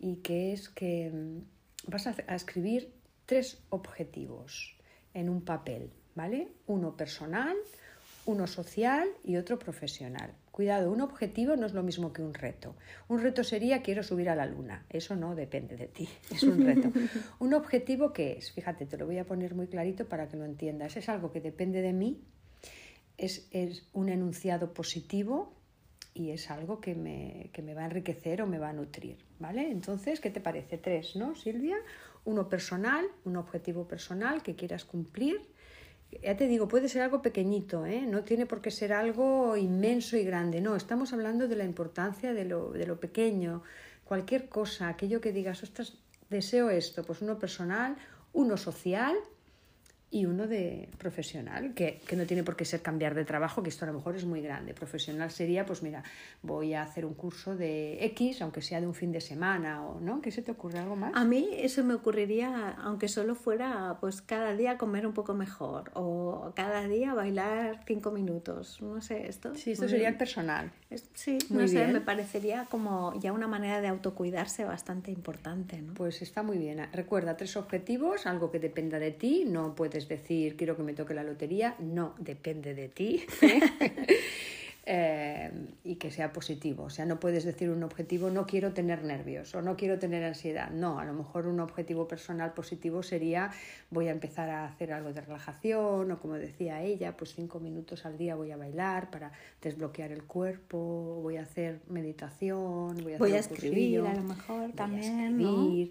y 0.00 0.16
que 0.16 0.52
es 0.52 0.68
que 0.70 1.10
mm, 1.10 1.90
vas 1.90 2.06
a, 2.06 2.14
a 2.26 2.34
escribir 2.34 2.90
tres 3.26 3.58
objetivos 3.68 4.78
en 5.12 5.28
un 5.28 5.42
papel, 5.42 5.90
¿vale? 6.14 6.48
Uno 6.66 6.96
personal, 6.96 7.56
uno 8.28 8.46
social 8.46 9.08
y 9.24 9.38
otro 9.38 9.58
profesional. 9.58 10.34
Cuidado, 10.50 10.92
un 10.92 11.00
objetivo 11.00 11.56
no 11.56 11.64
es 11.64 11.72
lo 11.72 11.82
mismo 11.82 12.12
que 12.12 12.20
un 12.20 12.34
reto. 12.34 12.76
Un 13.08 13.22
reto 13.22 13.42
sería 13.42 13.80
quiero 13.80 14.02
subir 14.02 14.28
a 14.28 14.36
la 14.36 14.44
luna. 14.44 14.84
Eso 14.90 15.16
no 15.16 15.34
depende 15.34 15.78
de 15.78 15.86
ti, 15.86 16.06
es 16.30 16.42
un 16.42 16.62
reto. 16.62 16.92
un 17.38 17.54
objetivo 17.54 18.12
qué 18.12 18.32
es, 18.32 18.52
fíjate, 18.52 18.84
te 18.84 18.98
lo 18.98 19.06
voy 19.06 19.16
a 19.16 19.24
poner 19.24 19.54
muy 19.54 19.66
clarito 19.66 20.06
para 20.10 20.28
que 20.28 20.36
lo 20.36 20.44
entiendas. 20.44 20.98
Es 20.98 21.08
algo 21.08 21.32
que 21.32 21.40
depende 21.40 21.80
de 21.80 21.94
mí, 21.94 22.22
es, 23.16 23.48
un 23.94 24.10
enunciado 24.10 24.74
positivo 24.74 25.54
y 26.12 26.28
es 26.28 26.50
algo 26.50 26.82
que 26.82 26.94
me, 26.94 27.48
que 27.54 27.62
me 27.62 27.72
va 27.72 27.80
a 27.80 27.86
enriquecer 27.86 28.42
o 28.42 28.46
me 28.46 28.58
va 28.58 28.68
a 28.68 28.72
nutrir. 28.74 29.16
¿Vale? 29.38 29.70
Entonces, 29.70 30.20
¿qué 30.20 30.28
te 30.28 30.42
parece? 30.42 30.76
Tres, 30.76 31.16
¿no, 31.16 31.34
Silvia? 31.34 31.78
Uno 32.26 32.46
personal, 32.46 33.06
un 33.24 33.38
objetivo 33.38 33.88
personal 33.88 34.42
que 34.42 34.54
quieras 34.54 34.84
cumplir 34.84 35.40
ya 36.22 36.36
te 36.36 36.46
digo, 36.46 36.68
puede 36.68 36.88
ser 36.88 37.02
algo 37.02 37.22
pequeñito, 37.22 37.86
¿eh? 37.86 38.02
no 38.06 38.24
tiene 38.24 38.46
por 38.46 38.60
qué 38.60 38.70
ser 38.70 38.92
algo 38.92 39.56
inmenso 39.56 40.16
y 40.16 40.24
grande, 40.24 40.60
no, 40.60 40.76
estamos 40.76 41.12
hablando 41.12 41.48
de 41.48 41.56
la 41.56 41.64
importancia 41.64 42.32
de 42.32 42.44
lo, 42.44 42.72
de 42.72 42.86
lo 42.86 42.98
pequeño, 42.98 43.62
cualquier 44.04 44.48
cosa, 44.48 44.88
aquello 44.88 45.20
que 45.20 45.32
digas, 45.32 45.62
ostras, 45.62 45.98
deseo 46.30 46.70
esto, 46.70 47.04
pues 47.04 47.22
uno 47.22 47.38
personal, 47.38 47.96
uno 48.32 48.56
social 48.56 49.16
y 50.10 50.24
uno 50.24 50.46
de 50.46 50.88
profesional, 50.96 51.74
que, 51.74 52.00
que, 52.06 52.16
no 52.16 52.24
tiene 52.24 52.42
por 52.42 52.56
qué 52.56 52.64
ser 52.64 52.80
cambiar 52.80 53.14
de 53.14 53.24
trabajo, 53.24 53.62
que 53.62 53.68
esto 53.68 53.84
a 53.84 53.88
lo 53.88 53.94
mejor 53.94 54.16
es 54.16 54.24
muy 54.24 54.40
grande. 54.40 54.72
Profesional 54.72 55.30
sería, 55.30 55.66
pues 55.66 55.82
mira, 55.82 56.02
voy 56.42 56.72
a 56.72 56.82
hacer 56.82 57.04
un 57.04 57.14
curso 57.14 57.56
de 57.56 58.02
X, 58.06 58.40
aunque 58.40 58.62
sea 58.62 58.80
de 58.80 58.86
un 58.86 58.94
fin 58.94 59.12
de 59.12 59.20
semana, 59.20 59.86
o 59.86 60.00
¿no? 60.00 60.22
¿Qué 60.22 60.30
se 60.30 60.40
te 60.40 60.50
ocurre 60.50 60.78
algo 60.78 60.96
más? 60.96 61.12
A 61.14 61.24
mí 61.24 61.50
eso 61.52 61.84
me 61.84 61.92
ocurriría, 61.92 62.70
aunque 62.82 63.08
solo 63.08 63.34
fuera, 63.34 63.98
pues 64.00 64.22
cada 64.22 64.56
día 64.56 64.78
comer 64.78 65.06
un 65.06 65.12
poco 65.12 65.34
mejor, 65.34 65.90
o 65.92 66.52
cada 66.54 66.88
día 66.88 67.12
bailar 67.12 67.82
cinco 67.86 68.10
minutos, 68.10 68.80
no 68.80 69.02
sé, 69.02 69.28
esto. 69.28 69.54
Sí, 69.56 69.72
esto 69.72 69.88
sería 69.88 70.08
el 70.08 70.16
personal. 70.16 70.72
sí, 71.12 71.38
muy 71.50 71.62
no 71.62 71.68
sé, 71.68 71.86
me 71.88 72.00
parecería 72.00 72.66
como 72.70 73.12
ya 73.20 73.32
una 73.32 73.46
manera 73.46 73.82
de 73.82 73.88
autocuidarse 73.88 74.64
bastante 74.64 75.10
importante, 75.10 75.82
¿no? 75.82 75.92
Pues 75.92 76.22
está 76.22 76.42
muy 76.42 76.56
bien. 76.56 76.88
Recuerda, 76.92 77.36
tres 77.36 77.56
objetivos, 77.58 78.26
algo 78.26 78.50
que 78.50 78.58
dependa 78.58 78.98
de 78.98 79.10
ti, 79.10 79.44
no 79.46 79.74
puedes 79.74 79.97
es 79.98 80.08
decir, 80.08 80.56
quiero 80.56 80.76
que 80.76 80.82
me 80.82 80.94
toque 80.94 81.14
la 81.14 81.22
lotería, 81.22 81.76
no, 81.78 82.14
depende 82.18 82.74
de 82.74 82.88
ti. 82.88 83.26
Eh, 84.90 85.50
y 85.84 85.96
que 85.96 86.10
sea 86.10 86.32
positivo. 86.32 86.84
O 86.84 86.88
sea, 86.88 87.04
no 87.04 87.20
puedes 87.20 87.44
decir 87.44 87.68
un 87.68 87.82
objetivo, 87.82 88.30
no 88.30 88.46
quiero 88.46 88.72
tener 88.72 89.04
nervios 89.04 89.54
o 89.54 89.60
no 89.60 89.76
quiero 89.76 89.98
tener 89.98 90.24
ansiedad. 90.24 90.70
No, 90.70 90.98
a 90.98 91.04
lo 91.04 91.12
mejor 91.12 91.46
un 91.46 91.60
objetivo 91.60 92.08
personal 92.08 92.54
positivo 92.54 93.02
sería 93.02 93.50
voy 93.90 94.08
a 94.08 94.12
empezar 94.12 94.48
a 94.48 94.64
hacer 94.64 94.94
algo 94.94 95.12
de 95.12 95.20
relajación 95.20 96.10
o 96.10 96.18
como 96.18 96.36
decía 96.36 96.82
ella, 96.82 97.18
pues 97.18 97.34
cinco 97.34 97.60
minutos 97.60 98.06
al 98.06 98.16
día 98.16 98.34
voy 98.34 98.50
a 98.50 98.56
bailar 98.56 99.10
para 99.10 99.30
desbloquear 99.60 100.10
el 100.10 100.24
cuerpo, 100.24 101.20
voy 101.22 101.36
a 101.36 101.42
hacer 101.42 101.80
meditación, 101.90 102.96
voy 103.02 103.12
a, 103.12 103.18
voy 103.18 103.32
a 103.32 103.40
escribir 103.40 104.00
a 104.00 104.14
lo 104.14 104.22
mejor 104.22 104.72
también. 104.72 105.90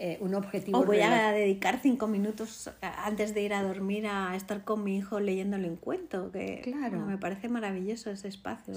Eh, 0.00 0.16
un 0.20 0.32
objetivo. 0.36 0.78
O 0.78 0.84
voy 0.84 1.00
a 1.00 1.32
dedicar 1.32 1.80
cinco 1.82 2.06
minutos 2.06 2.70
antes 2.80 3.34
de 3.34 3.42
ir 3.42 3.52
a 3.52 3.64
dormir 3.64 4.06
a 4.06 4.36
estar 4.36 4.62
con 4.62 4.84
mi 4.84 4.96
hijo 4.96 5.18
leyéndole 5.18 5.68
un 5.68 5.74
cuento, 5.74 6.30
que 6.30 6.60
claro. 6.62 7.04
me 7.04 7.18
parece 7.18 7.48
maravilloso 7.48 8.08
ese 8.10 8.28
espacio. 8.28 8.74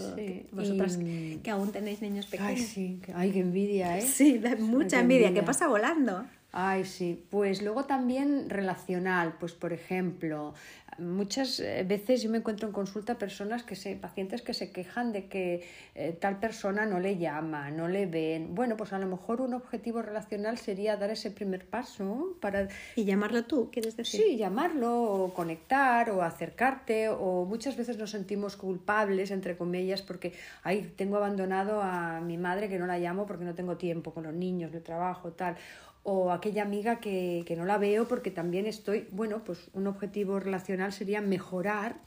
vosotras 0.51 0.97
que 0.97 1.51
aún 1.51 1.71
tenéis 1.71 2.01
niños 2.01 2.25
pequeños. 2.25 2.49
Ay, 2.49 2.57
sí, 2.57 2.99
ay, 3.13 3.31
qué 3.31 3.39
envidia, 3.41 3.99
¿eh? 3.99 4.01
Sí, 4.01 4.39
da 4.39 4.55
mucha 4.55 4.99
envidia, 4.99 5.31
que 5.31 5.43
pasa 5.43 5.67
volando. 5.67 6.25
Ay, 6.51 6.83
sí. 6.85 7.23
Pues 7.29 7.61
luego 7.61 7.85
también 7.85 8.49
relacional, 8.49 9.35
pues 9.39 9.53
por 9.53 9.71
ejemplo, 9.71 10.53
muchas 10.97 11.59
eh, 11.59 11.85
veces 11.87 12.21
yo 12.21 12.29
me 12.29 12.39
encuentro 12.39 12.67
en 12.67 12.73
consulta 12.73 13.17
personas 13.17 13.63
que 13.63 13.75
se, 13.75 13.95
pacientes 13.95 14.41
que 14.41 14.53
se 14.53 14.71
quejan 14.71 15.13
de 15.13 15.27
que 15.27 15.65
eh, 15.95 16.17
tal 16.19 16.39
persona 16.39 16.85
no 16.85 16.99
le 16.99 17.17
llama, 17.17 17.71
no 17.71 17.87
le 17.87 18.05
ven. 18.05 18.53
Bueno, 18.53 18.75
pues 18.75 18.91
a 18.91 18.99
lo 18.99 19.07
mejor 19.07 19.39
un 19.39 19.53
objetivo 19.53 20.01
relacional 20.01 20.57
sería 20.57 20.97
dar 20.97 21.09
ese 21.09 21.31
primer 21.31 21.65
paso 21.65 22.35
para... 22.41 22.67
Y 22.95 23.05
llamarlo 23.05 23.45
tú, 23.45 23.69
¿quieres 23.71 23.95
decir? 23.95 24.21
Sí, 24.21 24.37
llamarlo, 24.37 25.03
o 25.03 25.33
conectar, 25.33 26.09
o 26.11 26.21
acercarte, 26.21 27.07
o 27.09 27.45
muchas 27.45 27.77
veces 27.77 27.97
nos 27.97 28.11
sentimos 28.11 28.57
culpables, 28.57 29.31
entre 29.31 29.55
comillas, 29.55 30.01
porque, 30.01 30.33
ay, 30.63 30.93
tengo 30.97 31.15
abandonado 31.15 31.81
a 31.81 32.19
mi 32.19 32.37
madre 32.37 32.67
que 32.67 32.77
no 32.77 32.87
la 32.87 32.99
llamo 32.99 33.25
porque 33.25 33.45
no 33.45 33.55
tengo 33.55 33.77
tiempo 33.77 34.13
con 34.13 34.23
los 34.23 34.33
niños, 34.33 34.73
el 34.73 34.83
trabajo, 34.83 35.31
tal 35.31 35.55
o 36.03 36.31
aquella 36.31 36.63
amiga 36.63 36.99
que, 36.99 37.45
no 37.57 37.65
la 37.65 37.77
veo 37.77 38.07
porque 38.07 38.31
también 38.31 38.65
estoy, 38.65 39.07
bueno, 39.11 39.43
pues 39.43 39.69
un 39.73 39.87
objetivo 39.87 40.39
relacional 40.39 40.93
sería 40.93 41.21
mejorar 41.21 41.97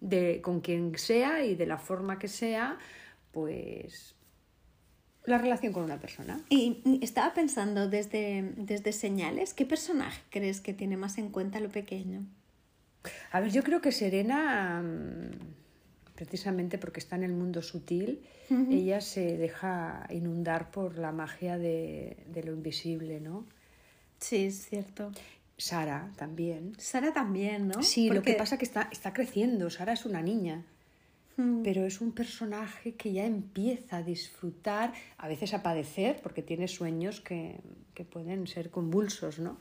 de, 0.00 0.40
con 0.42 0.60
quien 0.60 0.96
sea 0.98 1.44
y 1.44 1.54
de 1.54 1.66
la 1.66 1.78
forma 1.78 2.18
que 2.18 2.28
sea, 2.28 2.78
pues 3.32 4.14
la 5.24 5.38
relación 5.38 5.72
con 5.72 5.84
una 5.84 5.98
persona. 5.98 6.40
Y 6.48 6.98
estaba 7.00 7.32
pensando 7.34 7.88
desde, 7.88 8.52
desde 8.56 8.92
señales, 8.92 9.54
¿qué 9.54 9.64
personaje 9.66 10.20
crees 10.30 10.60
que 10.60 10.74
tiene 10.74 10.96
más 10.96 11.18
en 11.18 11.30
cuenta 11.30 11.60
lo 11.60 11.68
pequeño? 11.68 12.24
A 13.30 13.40
ver, 13.40 13.50
yo 13.50 13.62
creo 13.62 13.80
que 13.80 13.92
Serena... 13.92 14.82
Mm, 14.82 15.61
precisamente 16.22 16.78
porque 16.78 17.00
está 17.00 17.16
en 17.16 17.24
el 17.24 17.32
mundo 17.32 17.62
sutil, 17.62 18.22
ella 18.70 19.00
se 19.00 19.36
deja 19.38 20.06
inundar 20.10 20.70
por 20.70 20.96
la 20.96 21.10
magia 21.10 21.58
de, 21.58 22.16
lo 22.44 22.52
invisible, 22.52 23.18
¿no? 23.18 23.44
Sí, 24.20 24.44
es 24.44 24.68
cierto. 24.68 25.10
Sara 25.56 26.12
también. 26.16 26.74
Sara 26.78 27.12
también, 27.12 27.68
¿no? 27.68 27.82
Sí, 27.82 28.08
lo 28.08 28.22
que 28.22 28.34
pasa 28.34 28.54
es 28.54 28.58
que 28.60 28.64
está, 28.64 28.88
está 28.92 29.12
creciendo. 29.12 29.68
Sara 29.68 29.94
es 29.94 30.04
una 30.04 30.22
niña. 30.22 30.64
Pero 31.64 31.86
es 31.86 32.00
un 32.00 32.12
personaje 32.12 32.94
que 32.94 33.12
ya 33.12 33.24
empieza 33.24 33.96
a 33.96 34.02
disfrutar, 34.04 34.92
a 35.16 35.26
veces 35.26 35.54
a 35.54 35.62
padecer, 35.62 36.20
porque 36.22 36.42
tiene 36.42 36.68
sueños 36.68 37.20
que, 37.20 37.58
que 37.94 38.04
pueden 38.04 38.46
ser 38.46 38.70
convulsos, 38.70 39.40
¿no? 39.40 39.58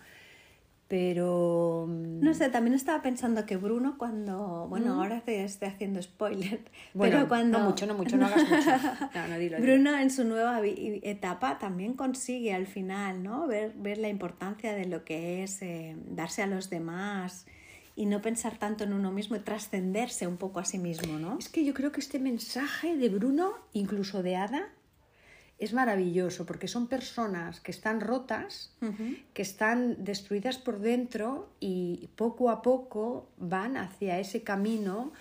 Pero. 0.91 1.87
No 1.87 2.33
sé, 2.33 2.49
también 2.49 2.73
estaba 2.73 3.01
pensando 3.01 3.45
que 3.45 3.55
Bruno, 3.55 3.95
cuando. 3.97 4.67
Bueno, 4.67 4.95
ahora 4.95 5.21
te 5.21 5.45
estoy 5.45 5.69
haciendo 5.69 6.01
spoiler. 6.01 6.65
pero 6.99 7.29
cuando. 7.29 7.59
No 7.59 7.69
mucho, 7.69 7.85
no 7.85 7.93
mucho, 7.93 8.17
no 8.17 8.25
hagas 8.25 8.43
mucho. 8.43 9.09
No, 9.29 9.37
dilo, 9.39 9.61
Bruno, 9.61 9.97
en 9.97 10.09
su 10.09 10.25
nueva 10.25 10.59
etapa, 10.65 11.59
también 11.59 11.93
consigue 11.93 12.53
al 12.53 12.67
final, 12.67 13.23
¿no? 13.23 13.47
Ver, 13.47 13.71
ver 13.77 13.99
la 13.99 14.09
importancia 14.09 14.73
de 14.73 14.85
lo 14.85 15.05
que 15.05 15.43
es 15.43 15.61
eh, 15.61 15.95
darse 16.09 16.43
a 16.43 16.47
los 16.47 16.69
demás 16.69 17.45
y 17.95 18.05
no 18.05 18.21
pensar 18.21 18.57
tanto 18.57 18.83
en 18.83 18.91
uno 18.91 19.13
mismo 19.13 19.37
y 19.37 19.39
trascenderse 19.39 20.27
un 20.27 20.35
poco 20.35 20.59
a 20.59 20.65
sí 20.65 20.77
mismo, 20.77 21.19
¿no? 21.19 21.37
Es 21.39 21.47
que 21.47 21.63
yo 21.63 21.73
creo 21.73 21.93
que 21.93 22.01
este 22.01 22.19
mensaje 22.19 22.97
de 22.97 23.07
Bruno, 23.07 23.53
incluso 23.71 24.23
de 24.23 24.35
Ada, 24.35 24.67
es 25.61 25.73
maravilloso 25.73 26.47
porque 26.47 26.67
son 26.67 26.87
personas 26.87 27.61
que 27.61 27.69
están 27.69 28.01
rotas, 28.01 28.73
que 29.33 29.43
están 29.43 30.03
destruidas 30.03 30.57
por 30.57 30.79
dentro 30.79 31.49
y 31.59 32.09
poco 32.15 32.49
a 32.49 32.63
poco 32.63 33.29
van 33.37 33.77
hacia 33.77 34.19
ese 34.19 34.41
camino. 34.41 35.13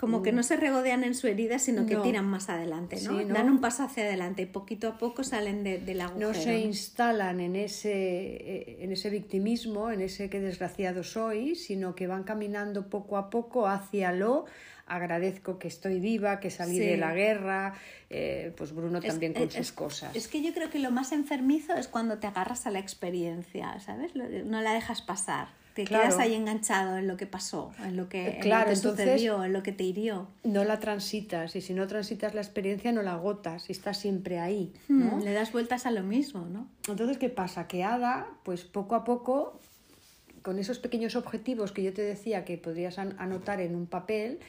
Como 0.00 0.24
que 0.24 0.32
mm. 0.32 0.34
no 0.34 0.42
se 0.42 0.56
regodean 0.56 1.04
en 1.04 1.14
su 1.14 1.28
herida, 1.28 1.60
sino 1.60 1.86
que 1.86 1.94
tiran 1.94 2.26
más 2.26 2.48
adelante, 2.48 3.00
¿no? 3.02 3.24
Dan 3.24 3.50
un 3.50 3.60
paso 3.60 3.84
hacia 3.84 4.02
adelante 4.02 4.42
y 4.42 4.46
poquito 4.46 4.88
a 4.88 4.98
poco 4.98 5.22
salen 5.22 5.62
de, 5.62 5.78
del 5.78 6.00
agujero. 6.00 6.32
No 6.32 6.34
se 6.34 6.58
instalan 6.58 7.38
en 7.38 7.54
ese, 7.54 7.92
eh, 7.92 8.78
en 8.80 8.90
ese 8.90 9.10
victimismo, 9.10 9.92
en 9.92 10.00
ese 10.00 10.28
que 10.28 10.40
desgraciado 10.40 11.04
soy, 11.04 11.54
sino 11.54 11.94
que 11.94 12.08
van 12.08 12.24
caminando 12.24 12.88
poco 12.88 13.16
a 13.16 13.30
poco 13.30 13.68
hacia 13.68 14.10
lo 14.10 14.46
agradezco 14.92 15.58
que 15.58 15.68
estoy 15.68 16.00
viva, 16.00 16.38
que 16.38 16.50
salí 16.50 16.78
de 16.78 16.96
la 16.96 17.14
guerra, 17.14 17.74
eh, 18.10 18.52
pues 18.56 18.72
Bruno 18.74 19.00
también 19.00 19.32
con 19.32 19.50
sus 19.50 19.72
cosas. 19.72 20.14
Es 20.14 20.28
que 20.28 20.42
yo 20.42 20.52
creo 20.52 20.70
que 20.70 20.78
lo 20.78 20.90
más 20.90 21.12
enfermizo 21.12 21.74
es 21.74 21.88
cuando 21.88 22.18
te 22.18 22.26
agarras 22.26 22.66
a 22.66 22.70
la 22.70 22.78
experiencia, 22.78 23.80
¿sabes? 23.80 24.14
No 24.14 24.60
la 24.60 24.74
dejas 24.74 25.02
pasar. 25.02 25.48
Te 25.74 25.84
quedas 25.84 26.18
ahí 26.18 26.34
enganchado 26.34 26.98
en 26.98 27.08
lo 27.08 27.16
que 27.16 27.26
pasó, 27.26 27.72
en 27.82 27.96
lo 27.96 28.10
que, 28.10 28.38
claro, 28.42 28.76
sucedió, 28.76 29.42
en 29.42 29.54
lo 29.54 29.62
que 29.62 29.72
te 29.72 29.84
hirió. 29.84 30.28
No 30.44 30.64
la 30.64 30.78
transitas, 30.80 31.56
y 31.56 31.62
si 31.62 31.72
no 31.72 31.86
transitas 31.86 32.34
la 32.34 32.42
experiencia, 32.42 32.92
no 32.92 33.00
la 33.00 33.12
agotas, 33.12 33.70
y 33.70 33.72
estás 33.72 33.96
siempre 33.96 34.38
ahí. 34.38 34.74
¿no? 34.88 35.16
Hmm, 35.16 35.22
le 35.22 35.32
das 35.32 35.50
vueltas 35.50 35.86
a 35.86 35.90
lo 35.90 36.02
mismo, 36.02 36.44
¿no? 36.44 36.68
Entonces, 36.88 37.16
¿qué 37.16 37.30
pasa? 37.30 37.68
Que 37.68 37.84
Ada, 37.84 38.26
pues 38.42 38.64
poco 38.64 38.94
a 38.96 39.04
poco, 39.04 39.62
con 40.42 40.58
esos 40.58 40.78
pequeños 40.78 41.16
objetivos 41.16 41.72
que 41.72 41.82
yo 41.82 41.94
te 41.94 42.02
decía 42.02 42.44
que 42.44 42.58
podrías 42.58 42.98
anotar 42.98 43.60
en 43.60 43.74
un 43.74 43.86
papel, 43.86 44.40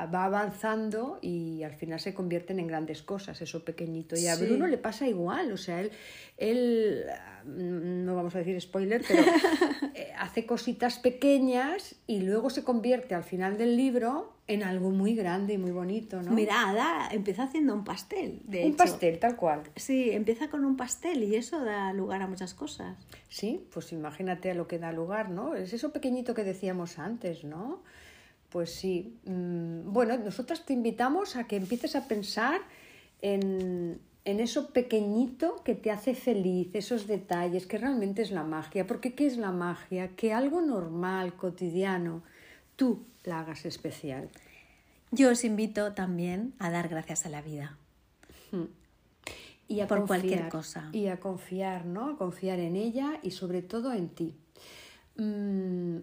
va 0.00 0.24
avanzando 0.24 1.18
y 1.20 1.62
al 1.62 1.74
final 1.74 2.00
se 2.00 2.14
convierten 2.14 2.58
en 2.58 2.66
grandes 2.66 3.02
cosas, 3.02 3.40
eso 3.40 3.64
pequeñito. 3.64 4.16
Y 4.16 4.26
a 4.26 4.36
Bruno 4.36 4.66
le 4.66 4.78
pasa 4.78 5.06
igual, 5.06 5.52
o 5.52 5.56
sea, 5.56 5.80
él, 5.80 5.90
él 6.38 7.04
mm, 7.44 8.04
no 8.04 8.16
vamos 8.16 8.34
a 8.34 8.38
decir 8.38 8.60
spoiler, 8.60 9.02
pero 9.06 9.22
eh, 9.94 10.12
hace 10.18 10.46
cositas 10.46 10.98
pequeñas 10.98 11.94
y 12.06 12.20
luego 12.20 12.50
se 12.50 12.64
convierte 12.64 13.14
al 13.14 13.24
final 13.24 13.58
del 13.58 13.76
libro 13.76 14.32
en 14.48 14.64
algo 14.64 14.90
muy 14.90 15.14
grande 15.14 15.54
y 15.54 15.58
muy 15.58 15.70
bonito, 15.70 16.20
¿no? 16.20 16.32
Mira, 16.32 16.68
Ada 16.68 17.08
empieza 17.12 17.44
haciendo 17.44 17.74
un 17.74 17.84
pastel, 17.84 18.40
de 18.44 18.64
Un 18.64 18.76
pastel, 18.76 19.18
tal 19.18 19.36
cual. 19.36 19.62
Sí, 19.76 20.10
empieza 20.10 20.50
con 20.50 20.64
un 20.64 20.76
pastel 20.76 21.22
y 21.22 21.36
eso 21.36 21.64
da 21.64 21.92
lugar 21.92 22.22
a 22.22 22.26
muchas 22.26 22.54
cosas. 22.54 22.98
Sí, 23.28 23.64
pues 23.72 23.92
imagínate 23.92 24.50
a 24.50 24.54
lo 24.54 24.66
que 24.66 24.78
da 24.78 24.90
lugar, 24.90 25.30
¿no? 25.30 25.54
Es 25.54 25.72
eso 25.72 25.92
pequeñito 25.92 26.34
que 26.34 26.44
decíamos 26.44 26.98
antes, 26.98 27.44
¿no? 27.44 27.82
Pues 28.52 28.74
sí. 28.74 29.18
Mm, 29.24 29.92
bueno, 29.92 30.16
nosotras 30.18 30.66
te 30.66 30.74
invitamos 30.74 31.36
a 31.36 31.44
que 31.44 31.56
empieces 31.56 31.96
a 31.96 32.06
pensar 32.06 32.60
en, 33.22 33.98
eso 34.24 34.70
pequeñito 34.72 35.62
que 35.64 35.74
te 35.74 35.90
hace 35.90 36.14
feliz, 36.14 36.68
esos 36.74 37.06
detalles, 37.06 37.66
que 37.66 37.78
realmente 37.78 38.20
es 38.20 38.30
la 38.30 38.44
magia. 38.44 38.86
Porque 38.86 39.14
¿qué 39.14 39.26
es 39.26 39.38
la 39.38 39.52
magia? 39.52 40.14
Que 40.16 40.34
algo 40.34 40.60
normal, 40.60 41.34
cotidiano, 41.34 42.22
tú 42.76 43.06
la 43.24 43.40
hagas 43.40 43.64
especial. 43.64 44.28
Yo 45.10 45.30
os 45.30 45.44
invito 45.44 45.94
también 45.94 46.52
a 46.58 46.70
dar 46.70 46.88
gracias 46.88 47.24
a 47.24 47.30
la 47.30 47.40
vida. 47.40 47.78
Hmm. 48.50 48.64
Y 49.66 49.80
a 49.80 49.86
por 49.86 50.06
cualquier 50.06 50.50
cosa. 50.50 50.90
Y 50.92 51.06
a 51.06 51.18
confiar, 51.18 51.86
¿no? 51.86 52.10
A 52.10 52.16
confiar 52.18 52.58
en 52.58 52.76
ella 52.76 53.18
y 53.22 53.30
sobre 53.30 53.62
todo 53.62 53.92
en 53.94 54.10
ti. 54.10 54.36
Mm, 55.16 55.98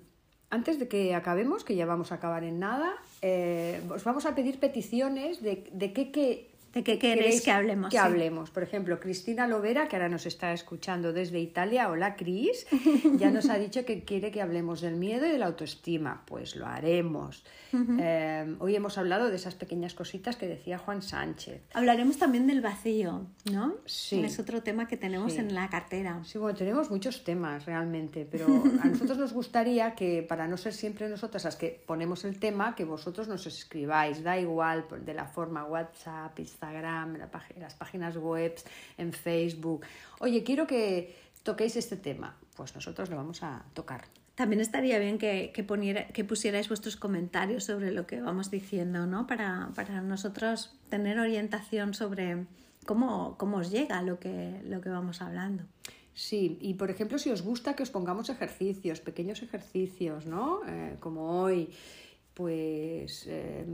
antes 0.50 0.80
de 0.80 0.88
que 0.88 1.14
acabemos, 1.16 1.64
que 1.64 1.76
ya 1.76 1.86
vamos 1.86 2.12
a 2.12 2.16
acabar 2.16 2.44
en 2.44 2.60
nada, 2.60 2.94
eh, 3.22 3.82
os 3.90 4.04
vamos 4.04 4.26
a 4.26 4.34
pedir 4.34 4.60
peticiones 4.60 5.42
de, 5.42 5.70
de 5.72 5.94
qué, 5.94 6.49
¿De 6.74 6.84
qué 6.84 7.00
queréis 7.00 7.42
que 7.42 7.52
hablemos? 7.52 7.90
Que 7.90 7.98
Sí. 7.98 8.04
hablemos. 8.04 8.52
Por 8.52 8.64
ejemplo, 8.64 9.00
Cristina 9.00 9.48
Lovera, 9.48 9.88
que 9.88 9.96
ahora 9.96 10.08
nos 10.10 10.26
está 10.26 10.54
escuchando 10.54 11.14
desde 11.14 11.40
Italia. 11.40 11.90
Hola, 11.90 12.16
Cris. 12.16 12.68
Ya 13.18 13.32
nos 13.32 13.50
ha 13.50 13.58
dicho 13.58 13.86
que 13.86 14.04
quiere 14.04 14.30
que 14.32 14.42
hablemos 14.42 14.82
del 14.82 14.96
miedo 14.96 15.26
y 15.26 15.32
de 15.32 15.38
la 15.40 15.48
autoestima. 15.48 16.24
Pues 16.28 16.56
lo 16.56 16.68
haremos. 16.68 17.44
Eh, 17.74 18.56
hoy 18.60 18.76
hemos 18.76 18.98
hablado 18.98 19.30
de 19.30 19.36
esas 19.36 19.56
pequeñas 19.56 19.94
cositas 19.94 20.36
que 20.36 20.48
decía 20.48 20.78
Juan 20.78 21.02
Sánchez. 21.02 21.62
Hablaremos 21.74 22.18
también 22.18 22.46
del 22.48 22.62
vacío, 22.62 23.26
¿no? 23.52 23.76
Sí. 23.86 24.24
Es 24.24 24.38
otro 24.40 24.62
tema 24.64 24.88
que 24.88 24.98
tenemos 24.98 25.34
Sí. 25.34 25.40
en 25.40 25.54
la 25.56 25.70
cartera. 25.70 26.22
Sí, 26.24 26.38
bueno, 26.38 26.58
tenemos 26.58 26.90
muchos 26.92 27.24
temas 27.24 27.66
realmente, 27.66 28.28
pero 28.30 28.46
a 28.82 28.86
nosotros 28.88 29.18
nos 29.18 29.34
gustaría 29.34 29.96
que, 29.96 30.24
para 30.24 30.48
no 30.48 30.58
ser 30.58 30.74
siempre 30.74 31.10
nosotras 31.10 31.44
las 31.46 31.56
que 31.56 31.82
ponemos 31.86 32.26
el 32.26 32.40
tema, 32.40 32.76
que 32.76 32.86
vosotros 32.86 33.28
nos 33.28 33.46
escribáis, 33.48 34.24
da 34.24 34.40
igual, 34.40 34.86
de 35.04 35.14
la 35.14 35.26
forma 35.26 35.64
WhatsApp, 35.66 36.38
Instagram, 36.40 36.59
en 36.62 37.20
la 37.20 37.32
pag- 37.32 37.56
en 37.56 37.62
las 37.62 37.74
páginas 37.76 38.18
web, 38.18 38.56
en 38.98 39.14
Facebook. 39.14 39.86
Oye, 40.20 40.44
quiero 40.44 40.68
que 40.68 41.16
toquéis 41.44 41.76
este 41.76 41.96
tema. 41.98 42.36
Pues 42.56 42.76
nosotros 42.76 43.10
lo 43.10 43.16
vamos 43.16 43.42
a 43.44 43.64
tocar. 43.74 44.06
También 44.36 44.62
estaría 44.62 45.00
bien 45.00 45.18
que, 45.18 45.52
que, 45.54 45.64
poniera- 45.64 46.08
que 46.08 46.24
pusierais 46.24 46.68
vuestros 46.70 46.96
comentarios 46.96 47.64
sobre 47.66 47.92
lo 47.92 48.06
que 48.08 48.22
vamos 48.22 48.50
diciendo, 48.52 49.06
¿no? 49.06 49.28
Para, 49.28 49.72
para 49.76 50.02
nosotros 50.02 50.76
tener 50.90 51.20
orientación 51.20 51.94
sobre 51.94 52.46
cómo, 52.86 53.38
cómo 53.38 53.58
os 53.58 53.70
llega 53.72 54.02
lo 54.02 54.20
que, 54.20 54.62
lo 54.64 54.82
que 54.82 54.90
vamos 54.90 55.22
hablando. 55.22 55.64
Sí, 56.14 56.58
y 56.62 56.74
por 56.74 56.90
ejemplo, 56.90 57.18
si 57.18 57.30
os 57.32 57.42
gusta 57.42 57.76
que 57.76 57.84
os 57.84 57.92
pongamos 57.92 58.30
ejercicios, 58.30 59.00
pequeños 59.00 59.42
ejercicios, 59.42 60.26
¿no? 60.26 60.62
Eh, 60.68 60.98
como 61.00 61.42
hoy, 61.42 61.70
pues 62.34 63.26
eh, 63.28 63.66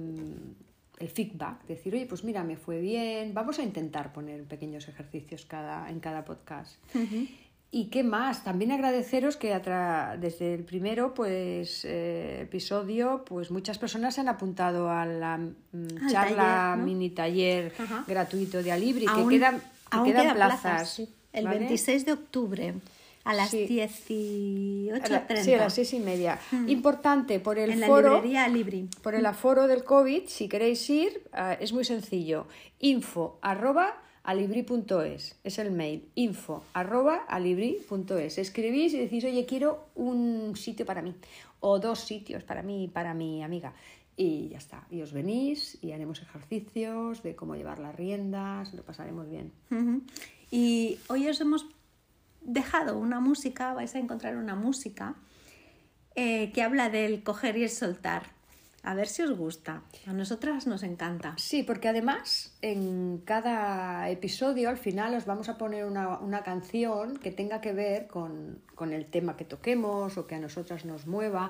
el 0.99 1.09
feedback, 1.09 1.65
decir, 1.65 1.93
oye, 1.93 2.05
pues 2.05 2.23
mira, 2.23 2.43
me 2.43 2.57
fue 2.57 2.79
bien, 2.79 3.33
vamos 3.33 3.59
a 3.59 3.63
intentar 3.63 4.13
poner 4.13 4.43
pequeños 4.45 4.87
ejercicios 4.87 5.45
cada, 5.45 5.89
en 5.89 5.99
cada 5.99 6.23
podcast. 6.23 6.77
¿Y 7.71 7.87
qué 7.87 8.03
más? 8.03 8.43
También 8.43 8.71
agradeceros 8.71 9.35
que 9.35 9.49
desde 10.19 10.53
el 10.53 10.63
primero 10.63 11.13
pues, 11.13 11.83
eh, 11.83 12.41
episodio 12.43 13.25
pues 13.25 13.51
muchas 13.51 13.77
personas 13.77 14.15
se 14.15 14.21
han 14.21 14.29
apuntado 14.29 14.89
a 14.89 15.05
la 15.05 15.37
mm, 15.37 16.09
charla 16.09 16.37
taller, 16.37 16.77
¿no? 16.77 16.85
mini 16.85 17.09
taller 17.09 17.73
Ajá. 17.77 18.05
gratuito 18.07 18.63
de 18.63 18.71
Alibri, 18.71 19.05
que 19.05 19.27
quedan, 19.27 19.59
que 19.59 19.65
aún 19.91 20.05
quedan 20.05 20.35
plazas. 20.35 20.89
sí. 20.89 21.09
El 21.33 21.45
¿vale? 21.45 21.59
26 21.59 22.05
de 22.05 22.13
octubre 22.13 22.73
a 23.25 23.33
las 23.33 23.49
Sí. 23.49 23.67
18.30. 23.67 25.43
Sí, 25.43 25.53
a 25.53 25.57
las 25.57 25.73
seis 25.73 25.93
y 25.93 25.99
media. 25.99 26.39
Importante, 26.67 27.39
por 27.39 27.57
el 27.59 27.71
en 27.71 27.79
la 27.81 27.87
foro, 27.87 28.13
librería 28.15 28.47
Libri. 28.47 28.87
por 29.01 29.15
el 29.15 29.25
aforo 29.25 29.67
del 29.67 29.83
COVID, 29.83 30.23
si 30.27 30.47
queréis 30.47 30.89
ir, 30.89 31.23
ah, 31.33 31.53
es 31.59 31.73
muy 31.73 31.83
sencillo. 31.83 32.47
Info 32.79 33.37
arroba 33.41 34.01
alibri.es, 34.23 35.35
es 35.43 35.59
el 35.59 35.71
mail. 35.71 36.07
Info 36.15 36.63
arroba 36.73 37.25
alibri.es. 37.27 38.37
Escribís 38.37 38.93
y 38.93 38.99
decís, 38.99 39.23
oye, 39.25 39.45
quiero 39.45 39.87
un 39.95 40.53
sitio 40.55 40.85
para 40.85 41.01
mí, 41.01 41.13
o 41.59 41.79
dos 41.79 41.99
sitios 41.99 42.43
para 42.43 42.63
mí 42.63 42.85
y 42.85 42.87
para 42.87 43.13
mi 43.13 43.43
amiga. 43.43 43.73
Y 44.17 44.47
ya 44.49 44.57
está. 44.59 44.87
Y 44.89 45.01
os 45.01 45.11
venís 45.11 45.77
y 45.81 45.91
haremos 45.91 46.21
ejercicios 46.21 47.21
de 47.21 47.35
cómo 47.35 47.55
llevar 47.55 47.79
las 47.79 47.93
riendas, 47.95 48.73
lo 48.73 48.81
pasaremos 48.83 49.27
bien. 49.29 49.51
Y 50.51 50.97
hoy 51.09 51.27
os 51.27 51.41
hemos 51.41 51.65
dejado 52.45 52.97
una 52.97 53.19
música, 53.19 53.73
vais 53.73 53.93
a 53.95 53.99
encontrar 53.99 54.37
una 54.37 54.55
música 54.55 55.15
eh, 56.15 56.51
que 56.53 56.61
habla 56.61 56.89
del 56.89 57.23
coger 57.23 57.57
y 57.57 57.63
el 57.63 57.69
soltar. 57.69 58.35
A 58.83 58.93
ver 58.93 59.07
si 59.07 59.23
os 59.23 59.35
gusta. 59.35 59.81
A 60.05 60.13
nosotras 60.13 60.67
nos 60.67 60.83
encanta. 60.83 61.33
Sí, 61.37 61.63
porque 61.63 61.89
además 61.89 62.55
en 62.61 63.17
cada 63.25 64.09
episodio 64.11 64.69
al 64.69 64.77
final 64.77 65.15
os 65.15 65.25
vamos 65.25 65.49
a 65.49 65.57
poner 65.57 65.85
una, 65.85 66.19
una 66.19 66.43
canción 66.43 67.17
que 67.17 67.31
tenga 67.31 67.61
que 67.61 67.73
ver 67.73 68.05
con, 68.05 68.61
con 68.75 68.93
el 68.93 69.07
tema 69.07 69.35
que 69.35 69.43
toquemos 69.43 70.17
o 70.17 70.27
que 70.27 70.35
a 70.35 70.39
nosotras 70.39 70.85
nos 70.85 71.07
mueva. 71.07 71.49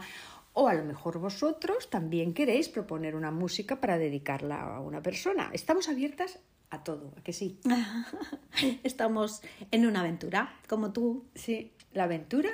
O 0.53 0.69
a 0.69 0.73
lo 0.73 0.85
mejor 0.85 1.19
vosotros 1.19 1.89
también 1.89 2.33
queréis 2.33 2.69
proponer 2.69 3.13
una 3.15 3.31
música 3.31 3.81
para 3.81 3.97
dedicarla 3.97 4.61
a 4.61 4.79
una 4.79 5.01
persona. 5.01 5.49
Estamos 5.51 5.89
abiertas 5.89 6.39
a 6.75 6.83
todo, 6.83 7.13
¿a 7.17 7.21
que 7.21 7.33
sí? 7.33 7.59
Estamos 8.83 9.41
en 9.71 9.85
una 9.85 10.01
aventura, 10.01 10.57
como 10.67 10.93
tú. 10.93 11.25
Sí, 11.35 11.71
la 11.93 12.03
aventura 12.03 12.49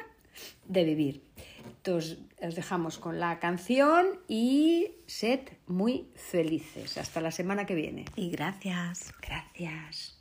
de 0.67 0.83
vivir. 0.83 1.23
Entonces, 1.65 2.19
os 2.41 2.55
dejamos 2.55 2.97
con 2.97 3.19
la 3.19 3.39
canción 3.39 4.19
y 4.27 4.91
sed 5.07 5.41
muy 5.67 6.07
felices. 6.15 6.97
Hasta 6.97 7.21
la 7.21 7.31
semana 7.31 7.65
que 7.65 7.75
viene. 7.75 8.05
Y 8.15 8.29
gracias. 8.29 9.13
Gracias. 9.21 10.17